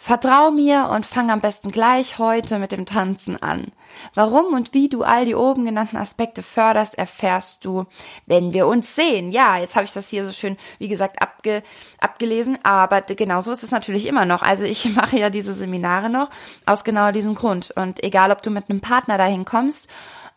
Vertrau 0.05 0.51
mir 0.51 0.89
und 0.89 1.05
fang 1.05 1.31
am 1.31 1.39
besten 1.39 1.71
gleich 1.71 2.19
heute 2.19 2.59
mit 2.59 2.73
dem 2.73 2.85
Tanzen 2.85 3.41
an. 3.41 3.67
Warum 4.15 4.53
und 4.53 4.73
wie 4.73 4.89
du 4.89 5.03
all 5.03 5.23
die 5.23 5.33
oben 5.33 5.63
genannten 5.63 5.95
Aspekte 5.95 6.43
förderst, 6.43 6.97
erfährst 6.97 7.63
du, 7.63 7.85
wenn 8.25 8.51
wir 8.51 8.67
uns 8.67 8.97
sehen. 8.97 9.31
Ja, 9.31 9.57
jetzt 9.57 9.77
habe 9.77 9.85
ich 9.85 9.93
das 9.93 10.09
hier 10.09 10.25
so 10.25 10.33
schön, 10.33 10.57
wie 10.77 10.89
gesagt, 10.89 11.21
abge, 11.21 11.63
abgelesen, 11.99 12.59
aber 12.63 12.99
genauso 12.99 13.53
ist 13.53 13.63
es 13.63 13.71
natürlich 13.71 14.05
immer 14.05 14.25
noch. 14.25 14.41
Also 14.41 14.65
ich 14.65 14.89
mache 14.93 15.17
ja 15.17 15.29
diese 15.29 15.53
Seminare 15.53 16.09
noch 16.09 16.29
aus 16.65 16.83
genau 16.83 17.13
diesem 17.13 17.33
Grund. 17.33 17.71
Und 17.73 18.03
egal, 18.03 18.31
ob 18.31 18.41
du 18.41 18.49
mit 18.49 18.69
einem 18.69 18.81
Partner 18.81 19.17
dahin 19.17 19.45
kommst 19.45 19.87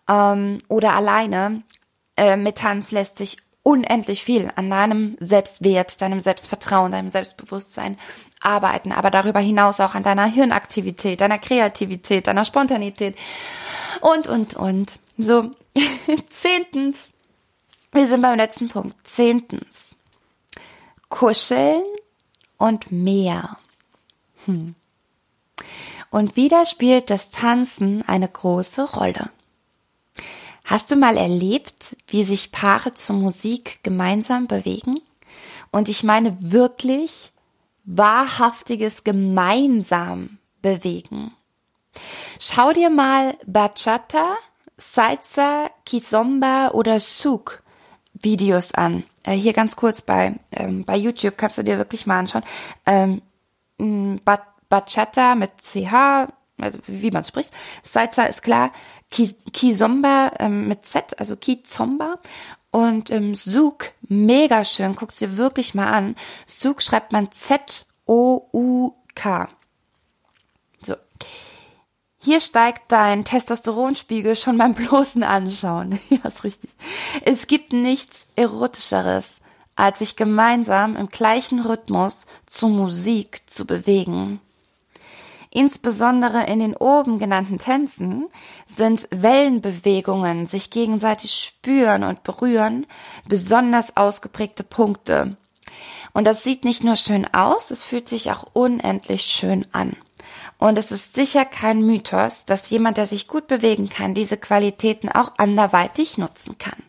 ähm, 0.09 0.59
oder 0.69 0.93
alleine, 0.93 1.65
äh, 2.17 2.37
mit 2.37 2.59
Tanz 2.59 2.93
lässt 2.93 3.19
sich 3.19 3.39
unendlich 3.67 4.23
viel 4.23 4.53
an 4.55 4.71
deinem 4.71 5.17
Selbstwert, 5.19 6.01
deinem 6.01 6.21
Selbstvertrauen, 6.21 6.93
deinem 6.93 7.09
Selbstbewusstsein 7.09 7.99
arbeiten, 8.40 8.92
aber 8.92 9.11
darüber 9.11 9.40
hinaus 9.40 9.81
auch 9.81 9.94
an 9.94 10.03
deiner 10.03 10.27
Hirnaktivität, 10.27 11.20
deiner 11.20 11.38
Kreativität, 11.38 12.27
deiner 12.27 12.44
Spontanität 12.44 13.16
und, 14.01 14.27
und, 14.27 14.55
und. 14.55 14.99
So, 15.18 15.51
zehntens, 16.31 17.12
wir 17.92 18.07
sind 18.07 18.20
beim 18.20 18.37
letzten 18.37 18.68
Punkt. 18.68 18.94
Zehntens, 19.07 19.96
kuscheln 21.09 21.83
und 22.59 22.92
mehr. 22.92 23.59
Hm. 24.44 24.75
Und 26.11 26.37
wieder 26.37 26.66
spielt 26.66 27.11
das 27.11 27.31
Tanzen 27.31 28.07
eine 28.07 28.29
große 28.29 28.92
Rolle. 28.92 29.31
Hast 30.64 30.90
du 30.90 30.96
mal 30.96 31.16
erlebt, 31.16 31.96
wie 32.09 32.25
sich 32.25 32.53
Paare 32.53 32.94
zur 32.94 33.16
Musik 33.16 33.81
gemeinsam 33.83 34.46
bewegen? 34.46 35.01
Und 35.70 35.88
ich 35.88 36.03
meine 36.03 36.37
wirklich 36.40 37.33
wahrhaftiges 37.87 39.05
gemeinsam 39.05 40.38
bewegen. 40.61 41.33
Schau 42.38 42.72
dir 42.72 42.90
mal 42.90 43.38
Bachata, 43.46 44.37
Salsa, 44.77 45.70
Kizomba 45.87 46.72
oder 46.72 47.01
Souk 47.01 47.62
Videos 48.12 48.75
an. 48.75 49.05
Äh, 49.22 49.35
hier 49.35 49.53
ganz 49.53 49.77
kurz 49.77 50.03
bei, 50.03 50.35
ähm, 50.51 50.85
bei 50.85 50.96
YouTube 50.96 51.38
kannst 51.38 51.59
du 51.59 51.62
dir 51.62 51.79
wirklich 51.79 52.07
mal 52.07 52.18
anschauen. 52.18 52.44
Ähm, 52.85 53.22
Bachata 54.68 55.35
mit 55.35 55.53
CH, 55.62 56.29
also 56.59 56.79
wie 56.87 57.11
man 57.11 57.25
spricht. 57.25 57.53
Salsa 57.83 58.25
ist 58.25 58.42
klar. 58.42 58.72
Kizomba 59.11 60.33
ähm, 60.40 60.68
mit 60.68 60.85
Z, 60.85 61.18
also 61.18 61.37
Kizomba. 61.37 62.18
Und 62.77 63.09
ähm, 63.11 63.35
Zouk, 63.35 63.93
mega 64.07 64.62
schön, 64.62 64.97
guck's 64.97 65.17
dir 65.17 65.39
wirklich 65.39 65.75
mal 65.75 65.91
an. 65.91 66.15
Zouk 66.45 66.83
schreibt 66.83 67.11
man 67.11 67.33
Z-O-U-K. 67.33 67.89
So. 70.83 70.95
Hier 72.19 72.39
steigt 72.41 72.93
dein 72.93 73.25
Testosteronspiegel 73.25 74.37
schon 74.37 74.59
beim 74.59 74.75
bloßen 74.75 75.23
Anschauen. 75.23 75.99
ja, 76.11 76.19
ist 76.29 76.45
richtig. 76.45 76.69
Es 77.25 77.47
gibt 77.47 77.73
nichts 77.73 78.27
Erotischeres, 78.37 79.41
als 79.75 80.01
sich 80.01 80.17
gemeinsam 80.17 80.97
im 80.97 81.09
gleichen 81.09 81.61
Rhythmus 81.61 82.27
zu 82.45 82.69
Musik 82.69 83.41
zu 83.47 83.65
bewegen. 83.65 84.39
Insbesondere 85.57 86.45
in 86.45 86.59
den 86.59 86.77
oben 86.77 87.19
genannten 87.19 87.57
Tänzen 87.57 88.29
sind 88.66 89.09
Wellenbewegungen, 89.11 90.47
sich 90.47 90.69
gegenseitig 90.69 91.33
spüren 91.33 92.05
und 92.05 92.23
berühren, 92.25 92.85
besonders 93.27 93.97
ausgeprägte 93.97 94.64
Punkte. 94.64 95.38
Und 96.12 96.27
das 96.27 96.45
sieht 96.45 96.66
nicht 96.66 96.85
nur 96.85 96.97
schön 96.97 97.27
aus, 97.33 97.71
es 97.71 97.85
fühlt 97.85 98.07
sich 98.07 98.31
auch 98.31 98.45
unendlich 98.53 99.23
schön 99.23 99.64
an. 99.73 99.97
Und 100.59 100.77
es 100.77 100.92
ist 100.92 101.14
sicher 101.14 101.47
kein 101.47 101.81
Mythos, 101.81 102.45
dass 102.45 102.69
jemand, 102.69 102.99
der 102.99 103.07
sich 103.07 103.27
gut 103.27 103.47
bewegen 103.47 103.88
kann, 103.88 104.14
diese 104.14 104.37
Qualitäten 104.37 105.09
auch 105.09 105.38
anderweitig 105.38 106.19
nutzen 106.19 106.59
kann. 106.59 106.83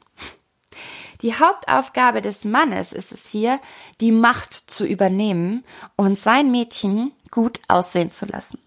Die 1.21 1.34
Hauptaufgabe 1.34 2.21
des 2.21 2.43
Mannes 2.43 2.93
ist 2.93 3.12
es 3.12 3.27
hier, 3.30 3.60
die 4.01 4.12
Macht 4.12 4.53
zu 4.53 4.86
übernehmen 4.86 5.63
und 5.95 6.19
sein 6.19 6.51
Mädchen 6.51 7.12
gut 7.32 7.60
aussehen 7.68 8.12
zu 8.12 8.26
lassen. 8.26 8.60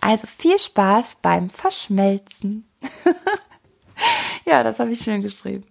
Also 0.00 0.26
viel 0.26 0.58
Spaß 0.58 1.18
beim 1.22 1.50
Verschmelzen. 1.50 2.68
ja, 4.44 4.62
das 4.62 4.78
habe 4.78 4.92
ich 4.92 5.00
schön 5.00 5.22
geschrieben. 5.22 5.64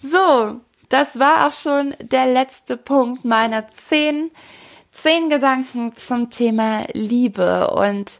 So, 0.00 0.60
das 0.88 1.18
war 1.18 1.46
auch 1.46 1.52
schon 1.52 1.94
der 2.00 2.26
letzte 2.26 2.76
Punkt 2.76 3.24
meiner 3.24 3.68
zehn, 3.68 4.30
zehn 4.90 5.28
Gedanken 5.30 5.94
zum 5.94 6.30
Thema 6.30 6.86
Liebe. 6.92 7.70
Und 7.70 8.18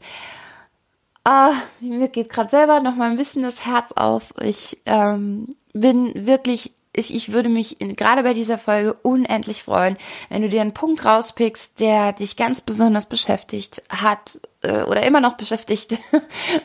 ah, 1.24 1.54
mir 1.80 2.08
geht 2.08 2.28
gerade 2.28 2.50
selber 2.50 2.80
noch 2.80 2.94
mal 2.94 3.10
ein 3.10 3.16
bisschen 3.16 3.42
das 3.42 3.66
Herz 3.66 3.92
auf. 3.92 4.34
Ich 4.40 4.80
ähm, 4.86 5.48
bin 5.72 6.26
wirklich 6.26 6.72
ich, 6.98 7.14
ich 7.14 7.32
würde 7.32 7.48
mich 7.48 7.80
in, 7.80 7.96
gerade 7.96 8.22
bei 8.22 8.34
dieser 8.34 8.58
Folge 8.58 8.94
unendlich 9.02 9.62
freuen, 9.62 9.96
wenn 10.28 10.42
du 10.42 10.48
dir 10.48 10.60
einen 10.60 10.74
Punkt 10.74 11.04
rauspickst, 11.04 11.80
der 11.80 12.12
dich 12.12 12.36
ganz 12.36 12.60
besonders 12.60 13.06
beschäftigt 13.06 13.82
hat 13.88 14.40
äh, 14.62 14.82
oder 14.82 15.04
immer 15.04 15.20
noch 15.20 15.36
beschäftigt, 15.36 15.96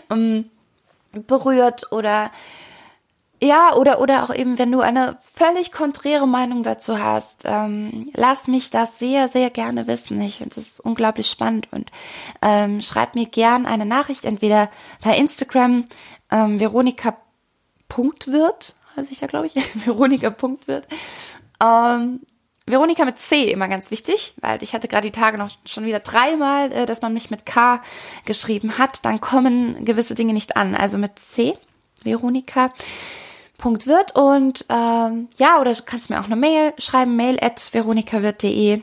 um, 0.10 0.46
berührt 1.12 1.92
oder 1.92 2.32
ja, 3.44 3.76
oder, 3.76 4.00
oder 4.00 4.24
auch 4.24 4.34
eben, 4.34 4.58
wenn 4.58 4.72
du 4.72 4.80
eine 4.80 5.18
völlig 5.34 5.74
konträre 5.74 6.28
Meinung 6.28 6.64
dazu 6.64 6.98
hast, 6.98 7.42
ähm, 7.44 8.10
lass 8.16 8.48
mich 8.48 8.70
das 8.70 9.00
sehr, 9.00 9.28
sehr 9.28 9.50
gerne 9.50 9.86
wissen. 9.86 10.22
Ich 10.22 10.38
finde 10.38 10.56
das 10.56 10.80
unglaublich 10.80 11.30
spannend 11.30 11.68
und 11.72 11.92
ähm, 12.42 12.82
schreib 12.82 13.16
mir 13.16 13.26
gern 13.26 13.66
eine 13.66 13.86
Nachricht, 13.86 14.24
entweder 14.24 14.70
bei 15.04 15.18
Instagram 15.18 15.84
ähm, 16.32 16.62
Veronika.wirt, 16.62 18.76
heiße 18.96 19.12
ich 19.12 19.20
da, 19.20 19.28
glaube 19.28 19.48
ich, 19.48 19.56
Veronika 19.86 20.30
Punktwirt. 20.30 20.88
Ähm, 21.62 22.22
Veronika 22.66 23.04
mit 23.04 23.18
C 23.18 23.52
immer 23.52 23.68
ganz 23.68 23.92
wichtig, 23.92 24.34
weil 24.40 24.64
ich 24.64 24.74
hatte 24.74 24.88
gerade 24.88 25.10
die 25.10 25.20
Tage 25.20 25.38
noch 25.38 25.52
schon 25.66 25.86
wieder 25.86 26.00
dreimal, 26.00 26.72
äh, 26.72 26.86
dass 26.86 27.02
man 27.02 27.14
mich 27.14 27.30
mit 27.30 27.46
K 27.46 27.82
geschrieben 28.26 28.78
hat. 28.78 29.04
Dann 29.04 29.20
kommen 29.20 29.84
gewisse 29.86 30.16
Dinge 30.16 30.34
nicht 30.34 30.56
an. 30.56 30.76
Also 30.76 30.98
mit 30.98 31.20
C, 31.20 31.58
Veronika. 32.04 32.72
Punkt 33.58 33.88
wird 33.88 34.14
und 34.14 34.66
ähm, 34.68 35.30
ja, 35.38 35.62
oder 35.62 35.74
du 35.74 35.84
kannst 35.84 36.10
mir 36.10 36.20
auch 36.20 36.26
eine 36.26 36.36
Mail 36.36 36.74
schreiben, 36.80 37.16
mail 37.16 37.38
at 37.42 37.62
veronikawirt.de 37.72 38.82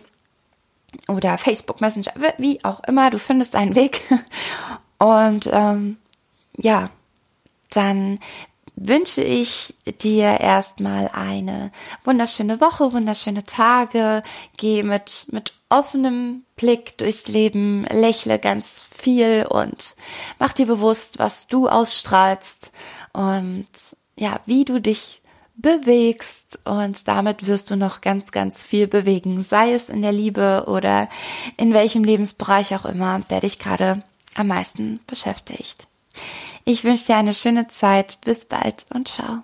oder 1.09 1.37
Facebook 1.37 1.81
Messenger, 1.83 2.13
wie 2.39 2.65
auch 2.65 2.81
immer, 2.85 3.11
du 3.11 3.19
findest 3.19 3.57
einen 3.57 3.75
Weg. 3.75 4.01
Und 4.99 5.49
ähm, 5.53 5.97
ja, 6.57 6.91
dann 7.71 8.19
wünsche 8.81 9.23
ich 9.23 9.75
dir 10.03 10.41
erstmal 10.41 11.09
eine 11.09 11.71
wunderschöne 12.03 12.61
Woche, 12.61 12.93
wunderschöne 12.93 13.45
Tage. 13.45 14.23
Geh 14.57 14.83
mit, 14.83 15.27
mit 15.31 15.53
offenem 15.69 16.45
Blick 16.57 16.97
durchs 16.97 17.29
Leben, 17.29 17.85
lächle 17.85 18.39
ganz 18.39 18.85
viel 18.91 19.47
und 19.49 19.95
mach 20.39 20.55
dir 20.55 20.67
bewusst, 20.67 21.19
was 21.19 21.47
du 21.47 21.69
ausstrahlst 21.69 22.73
und 23.13 23.69
ja, 24.17 24.41
wie 24.47 24.65
du 24.65 24.81
dich 24.81 25.21
bewegst 25.55 26.59
und 26.65 27.07
damit 27.07 27.47
wirst 27.47 27.71
du 27.71 27.77
noch 27.77 28.01
ganz, 28.01 28.33
ganz 28.33 28.65
viel 28.65 28.87
bewegen, 28.87 29.43
sei 29.43 29.75
es 29.75 29.91
in 29.91 30.01
der 30.01 30.13
Liebe 30.13 30.65
oder 30.69 31.11
in 31.59 31.75
welchem 31.75 32.03
Lebensbereich 32.03 32.75
auch 32.75 32.87
immer, 32.87 33.21
der 33.29 33.41
dich 33.41 33.59
gerade 33.59 34.03
am 34.35 34.47
meisten 34.47 35.01
beschäftigt. 35.07 35.87
Ich 36.71 36.85
wünsche 36.85 37.07
dir 37.07 37.17
eine 37.17 37.33
schöne 37.33 37.67
Zeit. 37.67 38.19
Bis 38.21 38.45
bald 38.45 38.87
und 38.95 39.09
ciao. 39.09 39.43